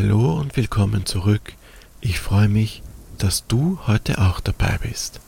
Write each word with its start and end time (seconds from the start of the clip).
Hallo 0.00 0.34
und 0.34 0.56
willkommen 0.56 1.06
zurück. 1.06 1.54
Ich 2.00 2.20
freue 2.20 2.48
mich, 2.48 2.84
dass 3.18 3.48
du 3.48 3.80
heute 3.88 4.18
auch 4.18 4.38
dabei 4.38 4.78
bist. 4.80 5.18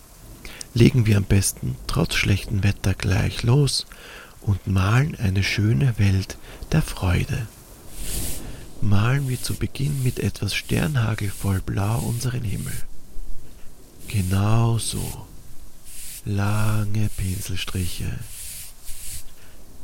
Legen 0.75 1.07
wir 1.07 1.17
am 1.17 1.25
besten 1.25 1.75
trotz 1.89 2.15
schlechtem 2.15 2.63
Wetter 2.63 2.95
gleich 2.95 3.43
los 3.43 3.89
und 4.41 4.69
malen 4.69 5.17
eine 5.17 5.43
schöne 5.43 5.99
Welt 5.99 6.39
der 6.71 6.83
Freude. 6.83 7.49
Malen 8.81 9.29
wir 9.29 9.43
zu 9.43 9.57
Beginn 9.57 10.05
mit 10.05 10.21
etwas 10.21 10.55
Sternhagel 10.55 11.31
voll 11.31 11.61
Blau 11.61 11.99
unseren 11.99 12.45
Himmel. 12.45 12.81
Genau 14.07 14.79
so. 14.79 15.27
Lange 16.25 17.11
Pinselstriche. 17.17 18.21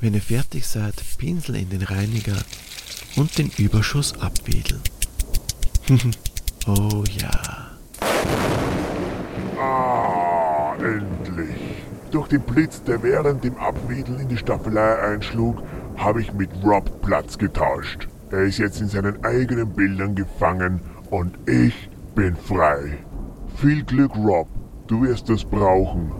Wenn 0.00 0.14
ihr 0.14 0.22
fertig 0.22 0.64
seid, 0.64 1.02
Pinsel 1.18 1.56
in 1.56 1.70
den 1.70 1.82
Reiniger 1.82 2.36
und 3.16 3.36
den 3.38 3.50
Überschuss 3.58 4.18
abwedeln. 4.20 4.82
oh 6.66 7.04
ja. 7.18 7.70
Ah, 9.58 10.74
endlich. 10.78 11.56
Durch 12.10 12.28
den 12.28 12.42
Blitz, 12.42 12.82
der 12.82 13.02
während 13.02 13.42
dem 13.42 13.56
Abwedeln 13.56 14.20
in 14.20 14.28
die 14.28 14.36
Staffelei 14.36 14.98
einschlug, 15.00 15.62
habe 15.96 16.20
ich 16.20 16.32
mit 16.32 16.50
Rob 16.62 17.02
Platz 17.02 17.36
getauscht. 17.36 18.08
Er 18.30 18.44
ist 18.44 18.58
jetzt 18.58 18.80
in 18.80 18.88
seinen 18.88 19.24
eigenen 19.24 19.72
Bildern 19.72 20.14
gefangen 20.14 20.80
und 21.10 21.36
ich 21.48 21.88
bin 22.14 22.36
frei. 22.36 22.98
Viel 23.56 23.84
Glück, 23.84 24.14
Rob. 24.14 24.48
Du 24.86 25.02
wirst 25.02 25.28
das 25.28 25.44
brauchen. 25.44 26.12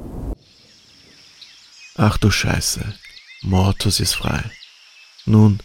Ach 1.97 2.19
du 2.19 2.31
Scheiße. 2.31 2.81
Mortus 3.43 4.01
ist 4.01 4.15
frei. 4.15 4.43
Nun, 5.25 5.61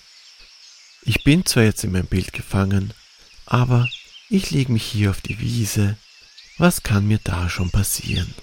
ich 1.04 1.24
bin 1.24 1.46
zwar 1.46 1.64
jetzt 1.64 1.84
in 1.84 1.92
mein 1.92 2.06
Bild 2.06 2.34
gefangen, 2.34 2.94
aber 3.46 3.88
ich 4.30 4.52
lege 4.52 4.72
mich 4.72 4.84
hier 4.84 5.10
auf 5.10 5.22
die 5.22 5.40
Wiese. 5.40 5.98
Was 6.58 6.84
kann 6.84 7.08
mir 7.08 7.20
da 7.24 7.50
schon 7.50 7.72
passieren? 7.72 8.34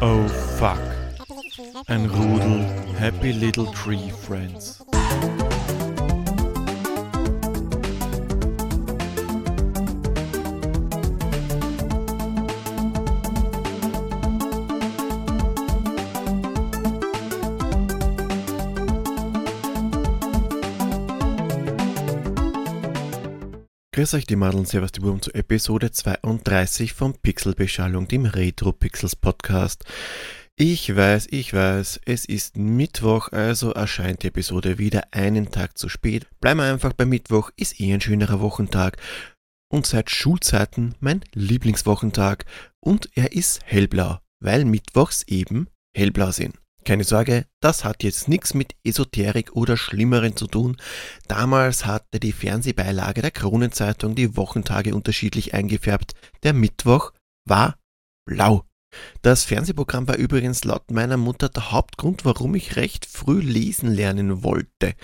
Oh 0.00 0.28
fuck. 0.58 0.80
Ein 1.86 2.06
Rudel 2.06 2.66
Happy 2.98 3.32
Little 3.32 3.70
Tree 3.72 4.10
Friends. 4.26 4.84
Grüß 23.94 24.14
euch 24.14 24.26
die 24.26 24.34
Madeln, 24.34 24.64
Servus 24.64 24.90
die 24.90 24.98
Buben 24.98 25.22
zu 25.22 25.32
Episode 25.34 25.92
32 25.92 26.94
von 26.94 27.14
Pixelbeschallung, 27.14 28.08
dem 28.08 28.24
Retro 28.24 28.72
Pixels 28.72 29.14
Podcast. 29.14 29.84
Ich 30.56 30.96
weiß, 30.96 31.28
ich 31.30 31.54
weiß, 31.54 32.00
es 32.04 32.24
ist 32.24 32.56
Mittwoch, 32.56 33.30
also 33.30 33.70
erscheint 33.70 34.24
die 34.24 34.26
Episode 34.26 34.78
wieder 34.78 35.04
einen 35.12 35.52
Tag 35.52 35.78
zu 35.78 35.88
spät. 35.88 36.26
Bleiben 36.40 36.58
wir 36.58 36.72
einfach 36.72 36.92
bei 36.92 37.04
Mittwoch, 37.04 37.52
ist 37.54 37.78
eh 37.78 37.94
ein 37.94 38.00
schönerer 38.00 38.40
Wochentag 38.40 38.96
und 39.72 39.86
seit 39.86 40.10
Schulzeiten 40.10 40.96
mein 40.98 41.20
Lieblingswochentag 41.32 42.46
und 42.80 43.08
er 43.14 43.30
ist 43.30 43.60
hellblau, 43.64 44.18
weil 44.40 44.64
Mittwochs 44.64 45.22
eben 45.28 45.68
hellblau 45.96 46.32
sind. 46.32 46.56
Keine 46.84 47.04
Sorge, 47.04 47.46
das 47.60 47.82
hat 47.82 48.02
jetzt 48.02 48.28
nichts 48.28 48.52
mit 48.52 48.74
Esoterik 48.84 49.56
oder 49.56 49.78
Schlimmeren 49.78 50.36
zu 50.36 50.46
tun. 50.46 50.76
Damals 51.28 51.86
hatte 51.86 52.20
die 52.20 52.32
Fernsehbeilage 52.32 53.22
der 53.22 53.30
Kronenzeitung 53.30 54.14
die 54.14 54.36
Wochentage 54.36 54.94
unterschiedlich 54.94 55.54
eingefärbt. 55.54 56.12
Der 56.42 56.52
Mittwoch 56.52 57.12
war 57.46 57.78
blau. 58.26 58.64
Das 59.22 59.44
Fernsehprogramm 59.44 60.06
war 60.08 60.16
übrigens 60.16 60.64
laut 60.64 60.90
meiner 60.90 61.16
Mutter 61.16 61.48
der 61.48 61.72
Hauptgrund, 61.72 62.26
warum 62.26 62.54
ich 62.54 62.76
recht 62.76 63.06
früh 63.06 63.40
lesen 63.40 63.90
lernen 63.90 64.42
wollte. 64.42 64.94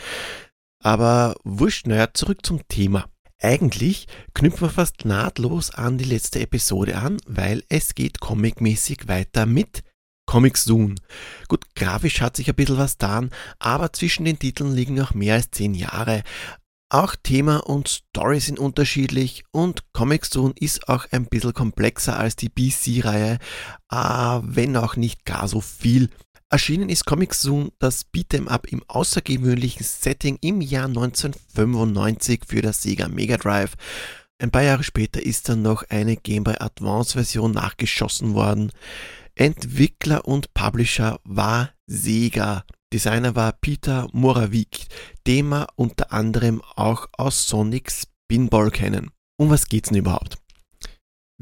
Aber 0.82 1.34
wurscht, 1.44 1.86
naja, 1.86 2.12
zurück 2.12 2.44
zum 2.44 2.66
Thema. 2.68 3.06
Eigentlich 3.42 4.06
knüpfen 4.34 4.68
wir 4.68 4.70
fast 4.70 5.06
nahtlos 5.06 5.70
an 5.70 5.96
die 5.96 6.04
letzte 6.04 6.40
Episode 6.40 6.96
an, 6.96 7.16
weil 7.26 7.64
es 7.70 7.94
geht 7.94 8.20
comicmäßig 8.20 9.08
weiter 9.08 9.46
mit 9.46 9.82
Comic 10.30 10.56
Soon. 10.58 10.94
Gut, 11.48 11.74
grafisch 11.74 12.20
hat 12.20 12.36
sich 12.36 12.48
ein 12.48 12.54
bisschen 12.54 12.78
was 12.78 12.98
getan, 12.98 13.30
aber 13.58 13.92
zwischen 13.92 14.24
den 14.24 14.38
Titeln 14.38 14.72
liegen 14.76 14.94
noch 14.94 15.12
mehr 15.12 15.34
als 15.34 15.50
zehn 15.50 15.74
Jahre. 15.74 16.22
Auch 16.88 17.16
Thema 17.20 17.56
und 17.68 17.88
Story 17.88 18.38
sind 18.38 18.60
unterschiedlich 18.60 19.42
und 19.50 19.82
Comic 19.92 20.24
Soon 20.24 20.52
ist 20.54 20.88
auch 20.88 21.06
ein 21.10 21.26
bisschen 21.26 21.52
komplexer 21.52 22.16
als 22.16 22.36
die 22.36 22.48
BC-Reihe, 22.48 23.38
äh, 23.90 23.96
wenn 23.96 24.76
auch 24.76 24.94
nicht 24.94 25.24
gar 25.24 25.48
so 25.48 25.60
viel. 25.60 26.10
Erschienen 26.48 26.90
ist 26.90 27.06
Comic 27.06 27.34
Zoom 27.34 27.72
das 27.80 28.06
Beat'em 28.12 28.46
Up 28.46 28.68
im 28.68 28.84
außergewöhnlichen 28.86 29.84
Setting 29.84 30.38
im 30.42 30.60
Jahr 30.60 30.86
1995 30.86 32.42
für 32.46 32.62
das 32.62 32.82
Sega 32.82 33.08
Mega 33.08 33.36
Drive. 33.36 33.74
Ein 34.40 34.50
paar 34.50 34.62
Jahre 34.62 34.82
später 34.82 35.22
ist 35.22 35.50
dann 35.50 35.60
noch 35.60 35.84
eine 35.90 36.16
Game 36.16 36.44
Boy 36.44 36.54
Advance 36.58 37.12
Version 37.12 37.52
nachgeschossen 37.52 38.32
worden. 38.32 38.72
Entwickler 39.34 40.26
und 40.26 40.54
Publisher 40.54 41.20
war 41.24 41.72
Sega. 41.86 42.64
Designer 42.90 43.36
war 43.36 43.52
Peter 43.52 44.08
Moravik, 44.12 44.86
den 45.26 45.50
wir 45.50 45.66
unter 45.76 46.14
anderem 46.14 46.62
auch 46.74 47.06
aus 47.18 47.48
Sonic 47.48 47.92
Spinball 47.92 48.70
kennen. 48.70 49.10
Um 49.36 49.50
was 49.50 49.68
geht's 49.68 49.90
denn 49.90 49.98
überhaupt? 49.98 50.38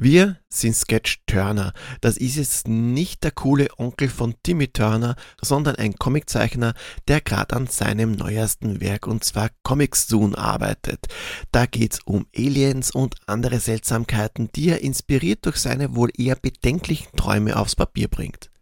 Wir 0.01 0.37
sind 0.49 0.77
Sketch 0.77 1.25
Turner. 1.27 1.73
Das 2.01 2.19
ist 2.19 2.37
jetzt 2.37 2.69
nicht 2.69 3.25
der 3.25 3.33
coole 3.33 3.67
Onkel 3.79 4.09
von 4.09 4.37
Timmy 4.45 4.69
Turner, 4.69 5.17
sondern 5.43 5.75
ein 5.75 5.97
Comiczeichner, 5.97 6.75
der 7.09 7.21
gerade 7.21 7.57
an 7.57 7.67
seinem 7.67 8.13
neuesten 8.13 8.81
Werk 8.81 9.09
und 9.09 9.25
zwar 9.25 9.51
Comics 9.65 10.07
Soon 10.07 10.37
arbeitet. 10.37 11.07
Da 11.51 11.67
geht's 11.67 11.99
um 12.05 12.29
Aliens 12.33 12.93
und 12.93 13.17
andere 13.27 13.59
Seltsamkeiten, 13.59 14.51
die 14.55 14.69
er 14.69 14.83
inspiriert 14.83 15.45
durch 15.47 15.57
seine 15.57 15.97
wohl 15.97 16.11
eher 16.17 16.37
bedenklichen 16.37 17.17
Träume 17.17 17.57
aufs 17.57 17.75
Papier 17.75 18.07
bringt. 18.07 18.53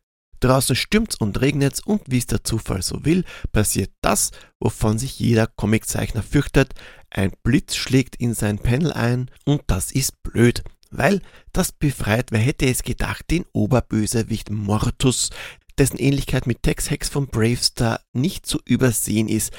Draußen 0.40 0.74
stürmt's 0.74 1.16
und 1.16 1.38
regnet's 1.42 1.80
und 1.80 2.00
wie 2.06 2.18
es 2.18 2.26
der 2.26 2.44
Zufall 2.44 2.80
so 2.80 3.04
will, 3.04 3.24
passiert 3.52 3.90
das, 4.00 4.30
wovon 4.58 4.98
sich 4.98 5.18
jeder 5.18 5.46
Comiczeichner 5.46 6.22
fürchtet. 6.22 6.72
Ein 7.10 7.32
Blitz 7.42 7.76
schlägt 7.76 8.16
in 8.16 8.32
sein 8.32 8.58
Panel 8.58 8.92
ein 8.92 9.30
und 9.44 9.60
das 9.66 9.92
ist 9.92 10.22
blöd 10.22 10.62
weil 10.98 11.20
das 11.52 11.72
befreit, 11.72 12.32
wer 12.32 12.40
hätte 12.40 12.66
es 12.66 12.82
gedacht, 12.82 13.30
den 13.30 13.44
Oberbösewicht 13.52 14.50
Mortus, 14.50 15.30
dessen 15.78 15.98
Ähnlichkeit 15.98 16.46
mit 16.46 16.62
Tex 16.62 16.90
Hex 16.90 17.08
von 17.08 17.26
Bravestar 17.28 18.00
nicht 18.12 18.46
zu 18.46 18.60
übersehen 18.64 19.28
ist. 19.28 19.52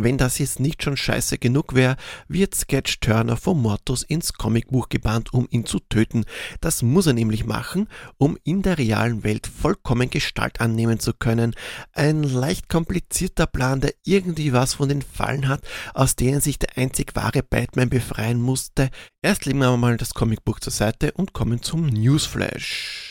Wenn 0.00 0.16
das 0.16 0.38
jetzt 0.38 0.60
nicht 0.60 0.84
schon 0.84 0.96
scheiße 0.96 1.38
genug 1.38 1.74
wäre, 1.74 1.96
wird 2.28 2.54
Sketch 2.54 3.00
Turner 3.00 3.36
vom 3.36 3.60
Mortus 3.60 4.04
ins 4.04 4.32
Comicbuch 4.32 4.88
gebannt, 4.88 5.34
um 5.34 5.48
ihn 5.50 5.66
zu 5.66 5.80
töten. 5.80 6.24
Das 6.60 6.82
muss 6.82 7.08
er 7.08 7.14
nämlich 7.14 7.44
machen, 7.44 7.88
um 8.16 8.38
in 8.44 8.62
der 8.62 8.78
realen 8.78 9.24
Welt 9.24 9.48
vollkommen 9.48 10.08
Gestalt 10.08 10.60
annehmen 10.60 11.00
zu 11.00 11.12
können. 11.14 11.56
Ein 11.92 12.22
leicht 12.22 12.68
komplizierter 12.68 13.48
Plan, 13.48 13.80
der 13.80 13.92
irgendwie 14.04 14.52
was 14.52 14.74
von 14.74 14.88
den 14.88 15.02
Fallen 15.02 15.48
hat, 15.48 15.62
aus 15.94 16.14
denen 16.14 16.40
sich 16.40 16.60
der 16.60 16.78
einzig 16.78 17.16
wahre 17.16 17.42
Batman 17.42 17.90
befreien 17.90 18.40
musste. 18.40 18.90
Erst 19.20 19.46
legen 19.46 19.58
wir 19.58 19.76
mal 19.76 19.96
das 19.96 20.14
Comicbuch 20.14 20.60
zur 20.60 20.72
Seite 20.72 21.10
und 21.10 21.32
kommen 21.32 21.60
zum 21.60 21.86
Newsflash. 21.86 23.07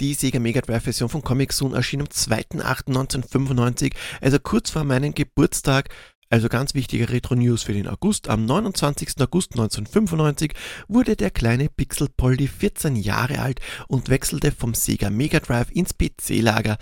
Die 0.00 0.12
Sega 0.12 0.38
Mega 0.38 0.60
Drive 0.60 0.84
Version 0.84 1.08
von 1.08 1.22
Comic 1.22 1.54
Soon 1.54 1.72
erschien 1.72 2.02
am 2.02 2.08
2.8.1995, 2.08 3.94
also 4.20 4.38
kurz 4.38 4.68
vor 4.70 4.84
meinem 4.84 5.14
Geburtstag. 5.14 5.88
Also 6.28 6.48
ganz 6.48 6.74
wichtige 6.74 7.08
Retro-News 7.08 7.62
für 7.62 7.72
den 7.72 7.86
August. 7.86 8.28
Am 8.28 8.44
29. 8.44 9.10
August 9.20 9.52
1995 9.52 10.52
wurde 10.88 11.16
der 11.16 11.30
kleine 11.30 11.68
Pixel 11.68 12.08
Polly 12.14 12.48
14 12.48 12.96
Jahre 12.96 13.38
alt 13.38 13.60
und 13.88 14.10
wechselte 14.10 14.50
vom 14.50 14.74
Sega 14.74 15.08
Mega 15.08 15.38
Drive 15.40 15.70
ins 15.70 15.94
PC-Lager. 15.94 16.76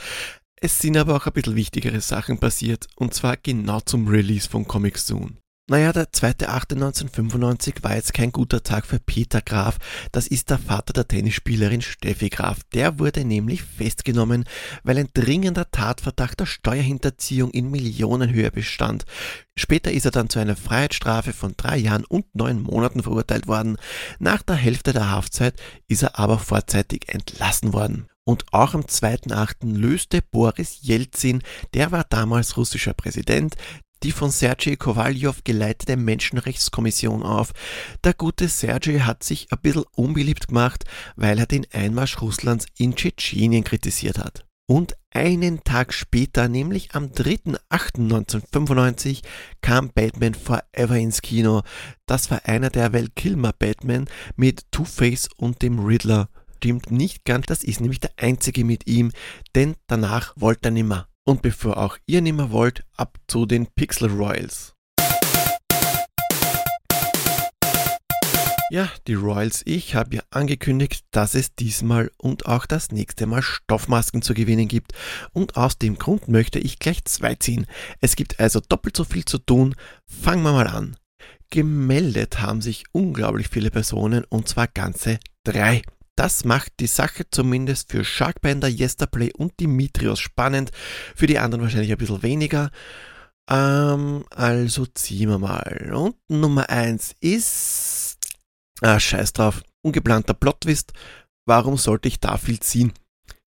Es 0.56 0.78
sind 0.78 0.96
aber 0.96 1.14
auch 1.14 1.26
ein 1.26 1.34
bisschen 1.34 1.56
wichtigere 1.56 2.00
Sachen 2.00 2.38
passiert, 2.38 2.86
und 2.96 3.14
zwar 3.14 3.36
genau 3.36 3.80
zum 3.80 4.08
Release 4.08 4.48
von 4.48 4.66
Comic 4.66 4.98
Soon. 4.98 5.38
Naja, 5.66 5.94
der 5.94 6.12
2.8.1995 6.12 7.82
war 7.82 7.94
jetzt 7.94 8.12
kein 8.12 8.32
guter 8.32 8.62
Tag 8.62 8.84
für 8.84 8.98
Peter 8.98 9.40
Graf. 9.40 9.78
Das 10.12 10.26
ist 10.26 10.50
der 10.50 10.58
Vater 10.58 10.92
der 10.92 11.08
Tennisspielerin 11.08 11.80
Steffi 11.80 12.28
Graf. 12.28 12.58
Der 12.74 12.98
wurde 12.98 13.24
nämlich 13.24 13.62
festgenommen, 13.62 14.44
weil 14.82 14.98
ein 14.98 15.08
dringender 15.14 15.70
Tatverdacht 15.70 16.40
der 16.40 16.44
Steuerhinterziehung 16.44 17.50
in 17.52 17.70
Millionenhöhe 17.70 18.50
bestand. 18.50 19.06
Später 19.56 19.90
ist 19.90 20.04
er 20.04 20.10
dann 20.10 20.28
zu 20.28 20.38
einer 20.38 20.54
Freiheitsstrafe 20.54 21.32
von 21.32 21.54
drei 21.56 21.78
Jahren 21.78 22.04
und 22.04 22.26
neun 22.34 22.60
Monaten 22.60 23.02
verurteilt 23.02 23.46
worden. 23.46 23.78
Nach 24.18 24.42
der 24.42 24.56
Hälfte 24.56 24.92
der 24.92 25.10
Haftzeit 25.10 25.54
ist 25.88 26.02
er 26.02 26.18
aber 26.18 26.38
vorzeitig 26.38 27.08
entlassen 27.08 27.72
worden. 27.72 28.06
Und 28.26 28.52
auch 28.52 28.74
am 28.74 28.82
2.8. 28.82 29.74
löste 29.74 30.20
Boris 30.30 30.78
Jelzin, 30.82 31.42
der 31.72 31.90
war 31.90 32.04
damals 32.04 32.56
russischer 32.58 32.94
Präsident, 32.94 33.54
die 34.04 34.12
von 34.12 34.30
Sergei 34.30 34.76
Kowaljow 34.76 35.34
geleitete 35.44 35.96
Menschenrechtskommission 35.96 37.22
auf. 37.22 37.54
Der 38.04 38.12
gute 38.12 38.48
Sergei 38.48 39.00
hat 39.00 39.24
sich 39.24 39.46
ein 39.50 39.58
bisschen 39.62 39.86
unbeliebt 39.96 40.48
gemacht, 40.48 40.84
weil 41.16 41.38
er 41.38 41.46
den 41.46 41.64
Einmarsch 41.72 42.20
Russlands 42.20 42.66
in 42.76 42.94
Tschetschenien 42.94 43.64
kritisiert 43.64 44.18
hat. 44.18 44.44
Und 44.66 44.94
einen 45.10 45.64
Tag 45.64 45.94
später, 45.94 46.48
nämlich 46.48 46.94
am 46.94 47.06
3.8.1995, 47.06 49.22
kam 49.62 49.90
Batman 49.94 50.34
Forever 50.34 50.96
ins 50.96 51.22
Kino. 51.22 51.62
Das 52.06 52.30
war 52.30 52.42
einer 52.44 52.68
der 52.70 52.92
Val 52.92 53.08
Kilmer 53.14 53.54
Batman 53.58 54.04
mit 54.36 54.70
Two-Face 54.70 55.30
und 55.36 55.62
dem 55.62 55.78
Riddler. 55.78 56.28
Stimmt 56.56 56.90
nicht 56.90 57.24
ganz, 57.24 57.46
das 57.46 57.64
ist 57.64 57.80
nämlich 57.80 58.00
der 58.00 58.10
einzige 58.16 58.64
mit 58.64 58.86
ihm, 58.86 59.12
denn 59.54 59.76
danach 59.86 60.34
wollte 60.36 60.68
er 60.68 60.72
nimmer. 60.72 61.08
Und 61.26 61.40
bevor 61.40 61.78
auch 61.78 61.96
ihr 62.06 62.20
nimmer 62.20 62.50
wollt, 62.50 62.84
ab 62.96 63.18
zu 63.28 63.46
den 63.46 63.66
Pixel 63.66 64.10
Royals. 64.10 64.74
Ja, 68.70 68.90
die 69.06 69.14
Royals, 69.14 69.62
ich 69.64 69.94
habe 69.94 70.16
ja 70.16 70.22
angekündigt, 70.30 71.04
dass 71.12 71.34
es 71.34 71.54
diesmal 71.54 72.10
und 72.18 72.46
auch 72.46 72.66
das 72.66 72.90
nächste 72.90 73.26
Mal 73.26 73.40
Stoffmasken 73.40 74.20
zu 74.20 74.34
gewinnen 74.34 74.68
gibt 74.68 74.92
und 75.32 75.56
aus 75.56 75.78
dem 75.78 75.96
Grund 75.96 76.28
möchte 76.28 76.58
ich 76.58 76.78
gleich 76.78 77.04
zwei 77.04 77.36
ziehen. 77.36 77.66
Es 78.00 78.16
gibt 78.16 78.40
also 78.40 78.60
doppelt 78.60 78.96
so 78.96 79.04
viel 79.04 79.24
zu 79.24 79.38
tun. 79.38 79.74
Fangen 80.06 80.42
wir 80.42 80.52
mal 80.52 80.66
an. 80.66 80.96
Gemeldet 81.50 82.40
haben 82.40 82.60
sich 82.60 82.84
unglaublich 82.92 83.48
viele 83.48 83.70
Personen 83.70 84.24
und 84.28 84.48
zwar 84.48 84.66
ganze 84.66 85.20
drei. 85.44 85.82
Das 86.16 86.44
macht 86.44 86.72
die 86.80 86.86
Sache 86.86 87.24
zumindest 87.28 87.90
für 87.90 88.04
Sharkbender, 88.04 88.68
Yesterplay 88.68 89.32
und 89.36 89.58
Dimitrios 89.58 90.20
spannend. 90.20 90.70
Für 91.16 91.26
die 91.26 91.38
anderen 91.38 91.62
wahrscheinlich 91.62 91.90
ein 91.90 91.98
bisschen 91.98 92.22
weniger. 92.22 92.70
Ähm, 93.50 94.24
also 94.30 94.86
ziehen 94.86 95.28
wir 95.28 95.38
mal. 95.38 95.92
Und 95.92 96.16
Nummer 96.28 96.70
1 96.70 97.16
ist. 97.20 98.18
Ah, 98.80 99.00
scheiß 99.00 99.32
drauf. 99.32 99.62
Ungeplanter 99.82 100.34
Plotwist. 100.34 100.92
Warum 101.46 101.76
sollte 101.76 102.08
ich 102.08 102.20
da 102.20 102.36
viel 102.38 102.60
ziehen? 102.60 102.92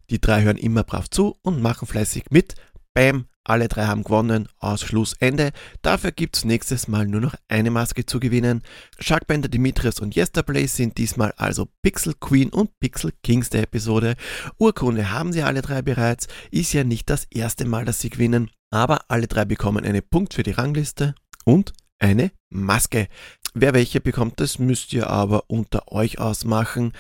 Die 0.09 0.21
drei 0.21 0.43
hören 0.43 0.57
immer 0.57 0.83
brav 0.83 1.09
zu 1.09 1.37
und 1.41 1.61
machen 1.61 1.87
fleißig 1.87 2.25
mit. 2.31 2.55
Bam, 2.93 3.27
alle 3.47 3.67
drei 3.67 3.85
haben 3.85 4.03
gewonnen, 4.03 4.49
Ausschluss 4.59 5.13
Ende. 5.19 5.51
Dafür 5.81 6.11
gibt's 6.11 6.45
nächstes 6.45 6.88
Mal 6.88 7.07
nur 7.07 7.21
noch 7.21 7.35
eine 7.47 7.71
Maske 7.71 8.05
zu 8.05 8.19
gewinnen. 8.19 8.61
Sharkbender 8.99 9.47
Dimitrios 9.47 9.99
und 9.99 10.15
Yesterplay 10.15 10.67
sind 10.67 10.97
diesmal 10.97 11.33
also 11.38 11.67
Pixel 11.81 12.13
Queen 12.19 12.49
und 12.49 12.77
Pixel 12.79 13.13
Kings 13.23 13.49
der 13.49 13.63
Episode. 13.63 14.15
Urkunde 14.57 15.11
haben 15.11 15.31
sie 15.31 15.44
alle 15.44 15.61
drei 15.61 15.81
bereits, 15.81 16.27
ist 16.51 16.73
ja 16.73 16.83
nicht 16.83 17.09
das 17.09 17.25
erste 17.31 17.65
Mal, 17.65 17.85
dass 17.85 18.01
sie 18.01 18.09
gewinnen, 18.09 18.51
aber 18.69 19.01
alle 19.07 19.27
drei 19.27 19.45
bekommen 19.45 19.85
einen 19.85 20.03
Punkt 20.03 20.33
für 20.33 20.43
die 20.43 20.51
Rangliste 20.51 21.15
und 21.45 21.73
eine 22.00 22.31
Maske. 22.50 23.07
Wer 23.53 23.73
welche 23.73 24.01
bekommt, 24.01 24.39
das 24.39 24.59
müsst 24.59 24.93
ihr 24.93 25.09
aber 25.09 25.45
unter 25.47 25.91
euch 25.91 26.19
ausmachen. 26.19 26.91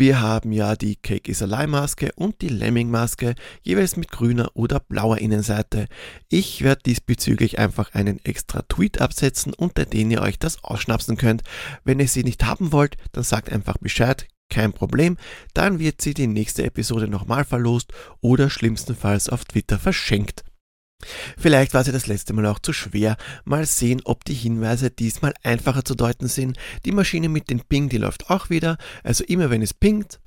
Wir 0.00 0.22
haben 0.22 0.50
ja 0.50 0.76
die 0.76 0.96
Cake 0.96 1.30
is 1.30 1.42
a 1.42 1.66
Maske 1.66 2.10
und 2.16 2.40
die 2.40 2.48
Lemming 2.48 2.90
Maske, 2.90 3.34
jeweils 3.60 3.98
mit 3.98 4.10
grüner 4.10 4.50
oder 4.54 4.80
blauer 4.80 5.18
Innenseite. 5.18 5.88
Ich 6.30 6.62
werde 6.62 6.84
diesbezüglich 6.86 7.58
einfach 7.58 7.92
einen 7.92 8.18
extra 8.24 8.62
Tweet 8.62 8.98
absetzen, 9.02 9.52
unter 9.52 9.84
den 9.84 10.10
ihr 10.10 10.22
euch 10.22 10.38
das 10.38 10.64
ausschnapsen 10.64 11.18
könnt. 11.18 11.42
Wenn 11.84 12.00
ihr 12.00 12.08
sie 12.08 12.24
nicht 12.24 12.42
haben 12.46 12.72
wollt, 12.72 12.96
dann 13.12 13.24
sagt 13.24 13.52
einfach 13.52 13.76
Bescheid, 13.76 14.26
kein 14.48 14.72
Problem, 14.72 15.18
dann 15.52 15.78
wird 15.78 16.00
sie 16.00 16.14
die 16.14 16.28
nächste 16.28 16.64
Episode 16.64 17.06
nochmal 17.06 17.44
verlost 17.44 17.92
oder 18.22 18.48
schlimmstenfalls 18.48 19.28
auf 19.28 19.44
Twitter 19.44 19.78
verschenkt. 19.78 20.44
Vielleicht 21.38 21.74
war 21.74 21.84
sie 21.84 21.92
das 21.92 22.06
letzte 22.06 22.32
Mal 22.32 22.46
auch 22.46 22.58
zu 22.58 22.72
schwer. 22.72 23.16
Mal 23.44 23.66
sehen, 23.66 24.02
ob 24.04 24.24
die 24.24 24.34
Hinweise 24.34 24.90
diesmal 24.90 25.34
einfacher 25.42 25.84
zu 25.84 25.94
deuten 25.94 26.28
sind. 26.28 26.56
Die 26.84 26.92
Maschine 26.92 27.28
mit 27.28 27.50
dem 27.50 27.60
Ping, 27.60 27.88
die 27.88 27.98
läuft 27.98 28.30
auch 28.30 28.50
wieder. 28.50 28.78
Also 29.02 29.24
immer 29.24 29.50
wenn 29.50 29.62
es 29.62 29.74
pingt, 29.74 30.20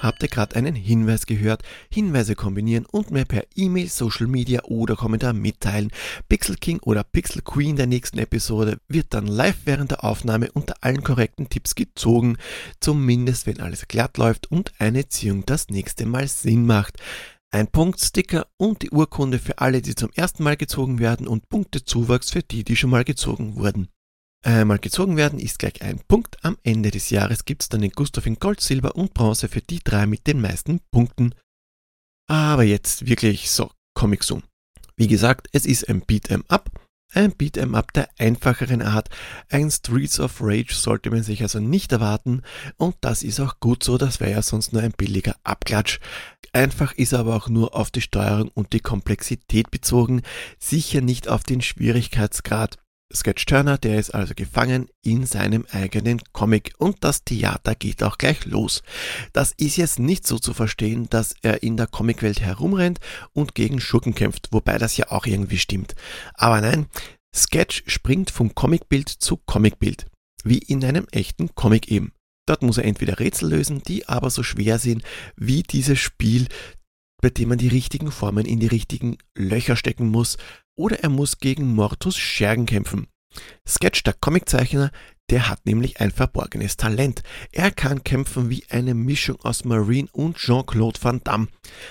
habt 0.00 0.22
ihr 0.22 0.28
gerade 0.28 0.56
einen 0.56 0.74
Hinweis 0.74 1.26
gehört. 1.26 1.62
Hinweise 1.90 2.34
kombinieren 2.34 2.86
und 2.86 3.10
mir 3.10 3.24
per 3.24 3.44
E-Mail, 3.54 3.88
Social 3.88 4.26
Media 4.26 4.62
oder 4.64 4.96
Kommentar 4.96 5.32
mitteilen. 5.32 5.90
Pixel 6.28 6.56
King 6.56 6.78
oder 6.80 7.04
Pixel 7.04 7.42
Queen 7.42 7.76
der 7.76 7.86
nächsten 7.86 8.18
Episode 8.18 8.78
wird 8.88 9.08
dann 9.10 9.26
live 9.26 9.56
während 9.64 9.92
der 9.92 10.04
Aufnahme 10.04 10.50
unter 10.52 10.74
allen 10.80 11.02
korrekten 11.02 11.48
Tipps 11.48 11.74
gezogen. 11.74 12.36
Zumindest 12.80 13.46
wenn 13.46 13.60
alles 13.60 13.88
glatt 13.88 14.18
läuft 14.18 14.50
und 14.50 14.72
eine 14.78 15.08
Ziehung 15.08 15.44
das 15.46 15.68
nächste 15.68 16.06
Mal 16.06 16.28
Sinn 16.28 16.66
macht 16.66 16.98
ein 17.50 17.68
Punktsticker 17.68 18.46
und 18.56 18.82
die 18.82 18.90
Urkunde 18.90 19.38
für 19.38 19.58
alle, 19.58 19.82
die 19.82 19.94
zum 19.94 20.10
ersten 20.14 20.42
Mal 20.42 20.56
gezogen 20.56 20.98
werden 20.98 21.26
und 21.26 21.48
Punktezuwachs 21.48 22.30
für 22.30 22.42
die, 22.42 22.64
die 22.64 22.76
schon 22.76 22.90
mal 22.90 23.04
gezogen 23.04 23.56
wurden. 23.56 23.88
Einmal 24.44 24.78
gezogen 24.78 25.16
werden 25.16 25.38
ist 25.38 25.58
gleich 25.58 25.82
ein 25.82 26.00
Punkt. 26.06 26.44
Am 26.44 26.56
Ende 26.62 26.90
des 26.90 27.10
Jahres 27.10 27.44
gibt 27.44 27.62
es 27.62 27.68
dann 27.68 27.80
den 27.80 27.90
Gustav 27.90 28.26
in 28.26 28.36
Gold, 28.36 28.60
Silber 28.60 28.94
und 28.94 29.14
Bronze 29.14 29.48
für 29.48 29.60
die 29.60 29.80
drei 29.80 30.06
mit 30.06 30.26
den 30.26 30.40
meisten 30.40 30.80
Punkten. 30.92 31.34
Aber 32.28 32.62
jetzt 32.62 33.06
wirklich 33.06 33.50
so, 33.50 33.70
Comic 33.94 34.22
Zoom. 34.22 34.42
Wie 34.96 35.08
gesagt, 35.08 35.48
es 35.52 35.66
ist 35.66 35.88
ein 35.88 36.02
Beat'em 36.02 36.44
Up 36.48 36.70
ein 37.16 37.32
Beat'em 37.32 37.74
Up 37.74 37.92
der 37.92 38.08
einfacheren 38.18 38.82
Art, 38.82 39.08
ein 39.50 39.70
Streets 39.70 40.20
of 40.20 40.40
Rage 40.40 40.74
sollte 40.74 41.10
man 41.10 41.22
sich 41.22 41.42
also 41.42 41.58
nicht 41.58 41.92
erwarten 41.92 42.42
und 42.76 42.94
das 43.00 43.22
ist 43.22 43.40
auch 43.40 43.58
gut 43.58 43.82
so, 43.82 43.98
das 43.98 44.20
wäre 44.20 44.32
ja 44.32 44.42
sonst 44.42 44.72
nur 44.72 44.82
ein 44.82 44.92
billiger 44.92 45.34
Abklatsch. 45.42 45.98
Einfach 46.52 46.92
ist 46.92 47.14
aber 47.14 47.34
auch 47.34 47.48
nur 47.48 47.74
auf 47.74 47.90
die 47.90 48.00
Steuerung 48.00 48.48
und 48.54 48.72
die 48.72 48.80
Komplexität 48.80 49.70
bezogen, 49.70 50.22
sicher 50.58 51.00
nicht 51.00 51.28
auf 51.28 51.42
den 51.42 51.62
Schwierigkeitsgrad. 51.62 52.78
Sketch 53.14 53.46
Turner, 53.46 53.78
der 53.78 53.98
ist 53.98 54.10
also 54.10 54.34
gefangen 54.34 54.88
in 55.02 55.26
seinem 55.26 55.64
eigenen 55.70 56.20
Comic 56.32 56.74
und 56.78 57.04
das 57.04 57.22
Theater 57.24 57.74
geht 57.74 58.02
auch 58.02 58.18
gleich 58.18 58.44
los. 58.46 58.82
Das 59.32 59.52
ist 59.52 59.76
jetzt 59.76 59.98
nicht 59.98 60.26
so 60.26 60.38
zu 60.38 60.52
verstehen, 60.52 61.08
dass 61.08 61.34
er 61.42 61.62
in 61.62 61.76
der 61.76 61.86
Comicwelt 61.86 62.40
herumrennt 62.40 62.98
und 63.32 63.54
gegen 63.54 63.80
Schurken 63.80 64.14
kämpft, 64.14 64.48
wobei 64.50 64.78
das 64.78 64.96
ja 64.96 65.10
auch 65.10 65.26
irgendwie 65.26 65.58
stimmt. 65.58 65.94
Aber 66.34 66.60
nein, 66.60 66.86
Sketch 67.34 67.84
springt 67.86 68.30
vom 68.30 68.54
Comicbild 68.54 69.08
zu 69.08 69.36
Comicbild, 69.36 70.06
wie 70.42 70.58
in 70.58 70.84
einem 70.84 71.06
echten 71.12 71.54
Comic 71.54 71.90
eben. 71.90 72.12
Dort 72.48 72.62
muss 72.62 72.78
er 72.78 72.84
entweder 72.84 73.18
Rätsel 73.18 73.50
lösen, 73.50 73.82
die 73.82 74.08
aber 74.08 74.30
so 74.30 74.42
schwer 74.42 74.78
sind 74.78 75.02
wie 75.36 75.62
dieses 75.62 75.98
Spiel, 75.98 76.48
bei 77.20 77.30
dem 77.30 77.48
man 77.48 77.58
die 77.58 77.68
richtigen 77.68 78.10
Formen 78.10 78.46
in 78.46 78.60
die 78.60 78.66
richtigen 78.66 79.18
Löcher 79.36 79.76
stecken 79.76 80.08
muss, 80.08 80.38
oder 80.76 81.00
er 81.00 81.08
muss 81.08 81.38
gegen 81.38 81.74
Mortus 81.74 82.16
Schergen 82.16 82.66
kämpfen. 82.66 83.08
Sketch, 83.66 84.02
der 84.04 84.14
Comiczeichner, 84.14 84.90
der 85.28 85.48
hat 85.48 85.66
nämlich 85.66 86.00
ein 86.00 86.12
verborgenes 86.12 86.76
Talent. 86.76 87.22
Er 87.52 87.70
kann 87.70 88.04
kämpfen 88.04 88.48
wie 88.48 88.64
eine 88.70 88.94
Mischung 88.94 89.40
aus 89.42 89.64
Marine 89.64 90.08
und 90.12 90.36
Jean-Claude 90.36 91.02
Van 91.02 91.20
Damme. 91.24 91.48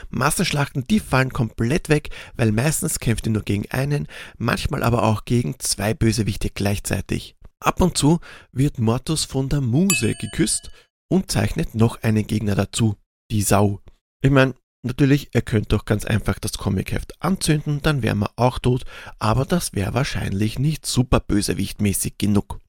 Massenschlachten, 0.10 0.88
die 0.88 1.00
fallen 1.00 1.34
komplett 1.34 1.90
weg, 1.90 2.10
weil 2.36 2.52
meistens 2.52 3.00
kämpft 3.00 3.28
er 3.28 3.34
nur 3.34 3.44
gegen 3.44 3.70
einen, 3.72 4.08
manchmal 4.38 4.84
aber 4.84 5.04
auch 5.04 5.26
gegen 5.26 5.60
zwei 5.60 5.94
Bösewichte 5.94 6.50
gleichzeitig. 6.50 7.36
Ab 7.60 7.82
und 7.82 7.98
zu 7.98 8.20
wird 8.52 8.80
Mortus 8.80 9.26
von 9.26 9.50
der 9.50 9.62
Muse 9.62 10.16
geküsst 10.16 10.72
und 11.10 11.32
zeichnet 11.32 11.76
noch 11.76 12.02
einen 12.04 12.26
Gegner 12.26 12.56
dazu, 12.56 12.96
die 13.32 13.42
Sau. 13.42 13.82
Ich 14.22 14.32
meine, 14.32 14.56
Natürlich, 14.86 15.30
er 15.34 15.42
könnte 15.42 15.70
doch 15.70 15.86
ganz 15.86 16.06
einfach 16.06 16.38
das 16.38 16.60
Comicheft 16.60 17.20
anzünden, 17.20 17.82
dann 17.82 18.04
wären 18.04 18.20
wir 18.20 18.30
auch 18.36 18.60
tot, 18.60 18.84
aber 19.18 19.44
das 19.44 19.74
wäre 19.74 19.96
wahrscheinlich 19.96 20.60
nicht 20.60 20.86
super 20.86 21.20
bösewichtmäßig 21.20 22.20
genug. 22.20 22.60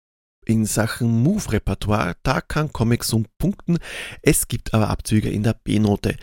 In 0.46 0.64
Sachen 0.64 1.22
Move-Repertoire, 1.22 2.16
da 2.22 2.40
kann 2.40 2.72
Comic 2.72 3.04
Zoom 3.04 3.26
punkten, 3.36 3.76
es 4.22 4.48
gibt 4.48 4.72
aber 4.72 4.88
Abzüge 4.88 5.28
in 5.28 5.42
der 5.42 5.60
B-Note. 5.62 6.16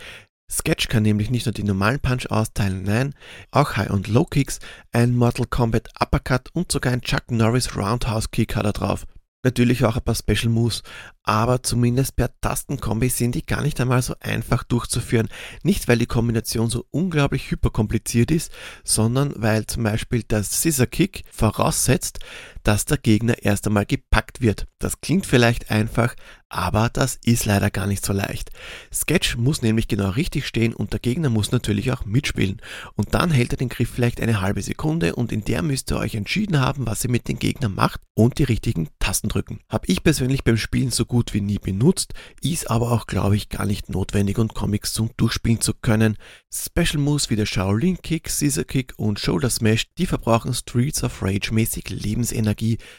Sketch 0.50 0.88
kann 0.88 1.04
nämlich 1.04 1.30
nicht 1.30 1.46
nur 1.46 1.52
die 1.52 1.62
normalen 1.62 2.00
Punch 2.00 2.26
austeilen, 2.28 2.82
nein, 2.82 3.14
auch 3.52 3.76
High- 3.76 3.90
und 3.90 4.08
Low-Kicks, 4.08 4.58
ein 4.90 5.14
Mortal 5.14 5.46
Kombat 5.46 5.90
Uppercut 6.00 6.48
und 6.54 6.72
sogar 6.72 6.92
ein 6.92 7.02
Chuck 7.02 7.30
Norris 7.30 7.76
Roundhouse 7.76 8.32
Kick 8.32 8.56
hat 8.56 8.66
er 8.66 8.72
drauf. 8.72 9.06
Natürlich 9.44 9.84
auch 9.84 9.96
ein 9.96 10.02
paar 10.02 10.14
Special 10.14 10.48
Moves, 10.48 10.82
aber 11.22 11.62
zumindest 11.62 12.16
per 12.16 12.30
Tastenkombi 12.40 13.10
sind 13.10 13.34
die 13.34 13.44
gar 13.44 13.60
nicht 13.62 13.78
einmal 13.78 14.00
so 14.00 14.14
einfach 14.18 14.64
durchzuführen. 14.64 15.28
Nicht 15.62 15.86
weil 15.86 15.98
die 15.98 16.06
Kombination 16.06 16.70
so 16.70 16.86
unglaublich 16.90 17.50
hyperkompliziert 17.50 18.30
ist, 18.30 18.50
sondern 18.84 19.34
weil 19.36 19.66
zum 19.66 19.82
Beispiel 19.82 20.22
der 20.22 20.42
Scissor 20.42 20.86
Kick 20.86 21.24
voraussetzt, 21.30 22.20
dass 22.64 22.86
der 22.86 22.98
Gegner 22.98 23.42
erst 23.42 23.66
einmal 23.66 23.86
gepackt 23.86 24.40
wird. 24.40 24.66
Das 24.78 25.00
klingt 25.00 25.26
vielleicht 25.26 25.70
einfach, 25.70 26.14
aber 26.48 26.88
das 26.88 27.18
ist 27.24 27.46
leider 27.46 27.70
gar 27.70 27.86
nicht 27.86 28.04
so 28.04 28.12
leicht. 28.12 28.50
Sketch 28.92 29.36
muss 29.36 29.62
nämlich 29.62 29.88
genau 29.88 30.10
richtig 30.10 30.46
stehen 30.46 30.72
und 30.72 30.92
der 30.92 31.00
Gegner 31.00 31.28
muss 31.28 31.52
natürlich 31.52 31.92
auch 31.92 32.04
mitspielen. 32.04 32.60
Und 32.94 33.14
dann 33.14 33.30
hält 33.30 33.52
er 33.52 33.56
den 33.56 33.68
Griff 33.68 33.90
vielleicht 33.90 34.20
eine 34.20 34.40
halbe 34.40 34.62
Sekunde 34.62 35.14
und 35.14 35.32
in 35.32 35.44
der 35.44 35.62
müsst 35.62 35.90
ihr 35.90 35.98
euch 35.98 36.14
entschieden 36.14 36.60
haben, 36.60 36.86
was 36.86 37.04
ihr 37.04 37.10
mit 37.10 37.28
den 37.28 37.38
Gegnern 37.38 37.74
macht 37.74 38.00
und 38.14 38.38
die 38.38 38.44
richtigen 38.44 38.88
Tasten 38.98 39.28
drücken. 39.28 39.60
Hab 39.68 39.88
ich 39.88 40.02
persönlich 40.02 40.44
beim 40.44 40.56
Spielen 40.56 40.90
so 40.90 41.04
gut 41.04 41.34
wie 41.34 41.40
nie 41.40 41.58
benutzt, 41.58 42.14
ist 42.40 42.70
aber 42.70 42.92
auch 42.92 43.06
glaube 43.06 43.36
ich 43.36 43.48
gar 43.48 43.66
nicht 43.66 43.90
notwendig 43.90 44.38
und 44.38 44.54
Comics 44.54 44.92
zum 44.92 45.10
Durchspielen 45.16 45.60
zu 45.60 45.74
können. 45.74 46.16
Special 46.52 46.98
Moves 46.98 47.30
wie 47.30 47.36
der 47.36 47.46
Shaolin 47.46 47.98
Kick, 48.00 48.30
Scissor 48.30 48.64
Kick 48.64 48.94
und 48.96 49.18
Shoulder 49.18 49.50
Smash, 49.50 49.86
die 49.98 50.06
verbrauchen 50.06 50.54
Streets 50.54 51.02
of 51.02 51.20
Rage 51.20 51.52
mäßig 51.52 51.90
Lebensenergie, 51.90 52.53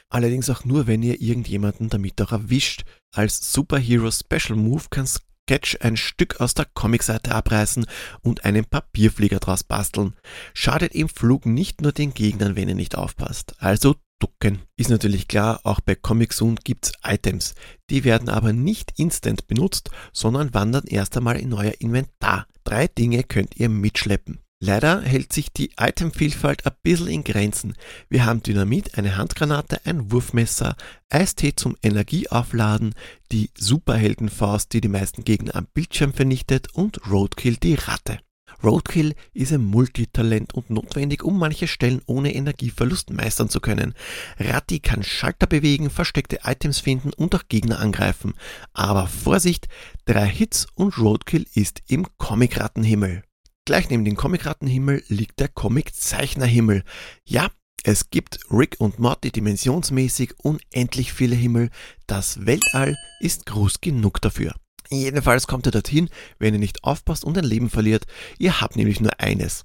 allerdings 0.10 0.50
auch 0.50 0.66
nur 0.66 0.88
wenn 0.88 1.04
ihr 1.04 1.22
irgendjemanden 1.22 1.90
damit 1.90 2.22
auch 2.22 2.32
erwischt. 2.32 2.84
Als 3.14 3.54
Superhero 3.54 4.12
Special 4.12 4.58
Move 4.58 4.84
kann 4.90 5.08
Sketch 5.08 5.78
ein 5.82 5.96
Stück 5.96 6.42
aus 6.42 6.54
der 6.54 6.66
Comicseite 6.66 7.34
abreißen 7.34 7.86
und 8.22 8.46
einen 8.46 8.66
Papierflieger 8.66 9.40
draus 9.40 9.64
basteln. 9.64 10.14
Schadet 10.54 10.96
im 10.96 11.08
Flug 11.08 11.46
nicht 11.46 11.82
nur 11.82 11.92
den 11.92 12.14
Gegnern, 12.14 12.56
wenn 12.56 12.70
ihr 12.70 12.76
nicht 12.76 12.96
aufpasst. 12.96 13.56
Also 13.60 13.96
ducken. 14.20 14.62
Ist 14.78 14.90
natürlich 14.90 15.28
klar, 15.28 15.60
auch 15.64 15.82
bei 15.82 15.96
Comic 15.96 16.34
Zone 16.34 16.56
gibt's 16.64 16.94
Items. 17.04 17.54
Die 17.90 18.04
werden 18.04 18.30
aber 18.30 18.54
nicht 18.54 18.94
instant 18.98 19.48
benutzt, 19.48 19.90
sondern 20.14 20.54
wandern 20.54 20.86
erst 20.88 21.16
einmal 21.18 21.38
in 21.38 21.54
euer 21.54 21.74
Inventar. 21.80 22.48
Drei 22.64 22.88
Dinge 22.88 23.24
könnt 23.24 23.58
ihr 23.58 23.70
mitschleppen. 23.70 24.40
Leider 24.62 25.02
hält 25.02 25.34
sich 25.34 25.52
die 25.52 25.72
Itemvielfalt 25.78 26.66
ein 26.66 26.74
bisschen 26.82 27.08
in 27.08 27.24
Grenzen. 27.26 27.76
Wir 28.10 28.26
haben 28.26 28.42
Dynamit, 28.42 28.98
eine 28.98 29.18
Handgranate, 29.18 29.86
ein 29.86 30.12
Wurfmesser, 30.12 30.78
Eistee 31.10 31.56
zum 31.56 31.76
Energieaufladen, 31.84 32.96
die 33.34 33.50
Superheldenfaust, 33.58 34.72
die 34.72 34.80
die 34.80 34.88
meisten 34.88 35.26
Gegner 35.26 35.56
am 35.56 35.68
Bildschirm 35.74 36.14
vernichtet 36.14 36.74
und 36.74 37.06
Roadkill 37.12 37.58
die 37.58 37.76
Ratte. 37.76 38.20
Roadkill 38.64 39.14
ist 39.34 39.52
ein 39.52 39.66
Multitalent 39.66 40.54
und 40.54 40.70
notwendig, 40.70 41.24
um 41.24 41.38
manche 41.38 41.68
Stellen 41.68 42.02
ohne 42.06 42.34
Energieverlust 42.34 43.12
meistern 43.12 43.50
zu 43.50 43.60
können. 43.60 43.94
Ratti 44.40 44.80
kann 44.80 45.04
Schalter 45.04 45.48
bewegen, 45.48 45.90
versteckte 45.90 46.40
Items 46.46 46.80
finden 46.80 47.12
und 47.14 47.36
auch 47.36 47.44
Gegner 47.50 47.80
angreifen. 47.80 48.34
Aber 48.74 49.08
Vorsicht, 49.08 49.68
drei 50.06 50.28
Hits 50.28 50.68
und 50.76 50.98
Roadkill 50.98 51.46
ist 51.54 51.84
im 51.88 52.08
Comic-Rattenhimmel. 52.18 53.24
Gleich 53.66 53.90
neben 53.90 54.06
dem 54.06 54.16
Comic-Rattenhimmel 54.16 55.04
liegt 55.08 55.40
der 55.40 55.48
Comic-Zeichnerhimmel. 55.48 56.84
Ja, 57.28 57.50
es 57.84 58.12
gibt 58.12 58.40
Rick 58.52 58.76
und 58.78 59.00
Morty 59.00 59.32
dimensionsmäßig 59.32 60.36
unendlich 60.38 61.14
viele 61.14 61.36
Himmel. 61.36 61.72
Das 62.06 62.46
Weltall 62.46 62.96
ist 63.20 63.48
groß 63.48 63.82
genug 63.82 64.22
dafür. 64.22 64.54
Jedenfalls 64.92 65.48
kommt 65.48 65.66
ihr 65.66 65.72
dorthin, 65.72 66.10
wenn 66.38 66.54
ihr 66.54 66.60
nicht 66.60 66.84
aufpasst 66.84 67.26
und 67.26 67.40
ein 67.40 67.44
Leben 67.44 67.72
verliert. 67.72 68.06
Ihr 68.38 68.62
habt 68.62 68.76
nämlich 68.76 69.02
nur 69.02 69.20
eines. 69.20 69.64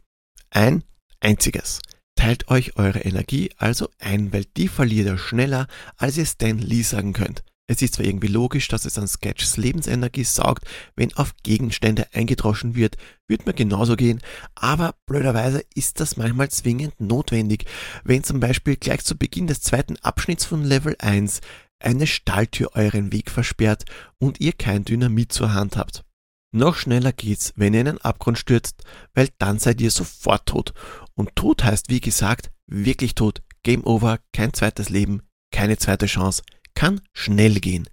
Ein 0.48 0.82
einziges. 1.20 1.80
Teilt 2.14 2.48
euch 2.48 2.76
eure 2.76 3.00
Energie 3.00 3.50
also 3.58 3.90
ein, 3.98 4.32
weil 4.32 4.46
die 4.56 4.68
verliert 4.68 5.08
ihr 5.08 5.18
schneller, 5.18 5.66
als 5.96 6.16
ihr 6.16 6.26
Stan 6.26 6.58
Lee 6.58 6.82
sagen 6.82 7.12
könnt. 7.12 7.42
Es 7.70 7.80
ist 7.82 7.94
zwar 7.94 8.04
irgendwie 8.04 8.26
logisch, 8.26 8.66
dass 8.66 8.84
es 8.84 8.98
an 8.98 9.06
Sketchs 9.06 9.56
Lebensenergie 9.56 10.24
saugt, 10.24 10.64
wenn 10.96 11.14
auf 11.14 11.36
Gegenstände 11.44 12.08
eingedroschen 12.12 12.74
wird, 12.74 12.96
wird 13.28 13.46
mir 13.46 13.54
genauso 13.54 13.94
gehen, 13.94 14.20
aber 14.56 14.96
blöderweise 15.06 15.62
ist 15.76 16.00
das 16.00 16.16
manchmal 16.16 16.50
zwingend 16.50 17.00
notwendig, 17.00 17.66
wenn 18.02 18.24
zum 18.24 18.40
Beispiel 18.40 18.74
gleich 18.74 19.04
zu 19.04 19.16
Beginn 19.16 19.46
des 19.46 19.60
zweiten 19.60 19.94
Abschnitts 19.98 20.46
von 20.46 20.64
Level 20.64 20.96
1 20.98 21.42
eine 21.78 22.08
Stalltür 22.08 22.70
euren 22.74 23.12
Weg 23.12 23.30
versperrt 23.30 23.84
und 24.18 24.40
ihr 24.40 24.52
kein 24.52 24.84
Dynamit 24.84 25.32
zur 25.32 25.54
Hand 25.54 25.76
habt. 25.76 26.02
Noch 26.50 26.74
schneller 26.74 27.12
geht's, 27.12 27.52
wenn 27.54 27.72
ihr 27.72 27.82
in 27.82 27.88
einen 27.88 27.98
Abgrund 27.98 28.36
stürzt, 28.36 28.82
weil 29.14 29.28
dann 29.38 29.60
seid 29.60 29.80
ihr 29.80 29.92
sofort 29.92 30.44
tot. 30.46 30.74
Und 31.14 31.36
tot 31.36 31.62
heißt, 31.62 31.88
wie 31.88 32.00
gesagt, 32.00 32.50
wirklich 32.66 33.14
tot. 33.14 33.42
Game 33.62 33.84
over, 33.84 34.18
kein 34.32 34.52
zweites 34.52 34.88
Leben, 34.88 35.22
keine 35.52 35.78
zweite 35.78 36.06
Chance 36.06 36.42
kann 36.80 37.02
schnell 37.12 37.60
gehen. 37.60 37.90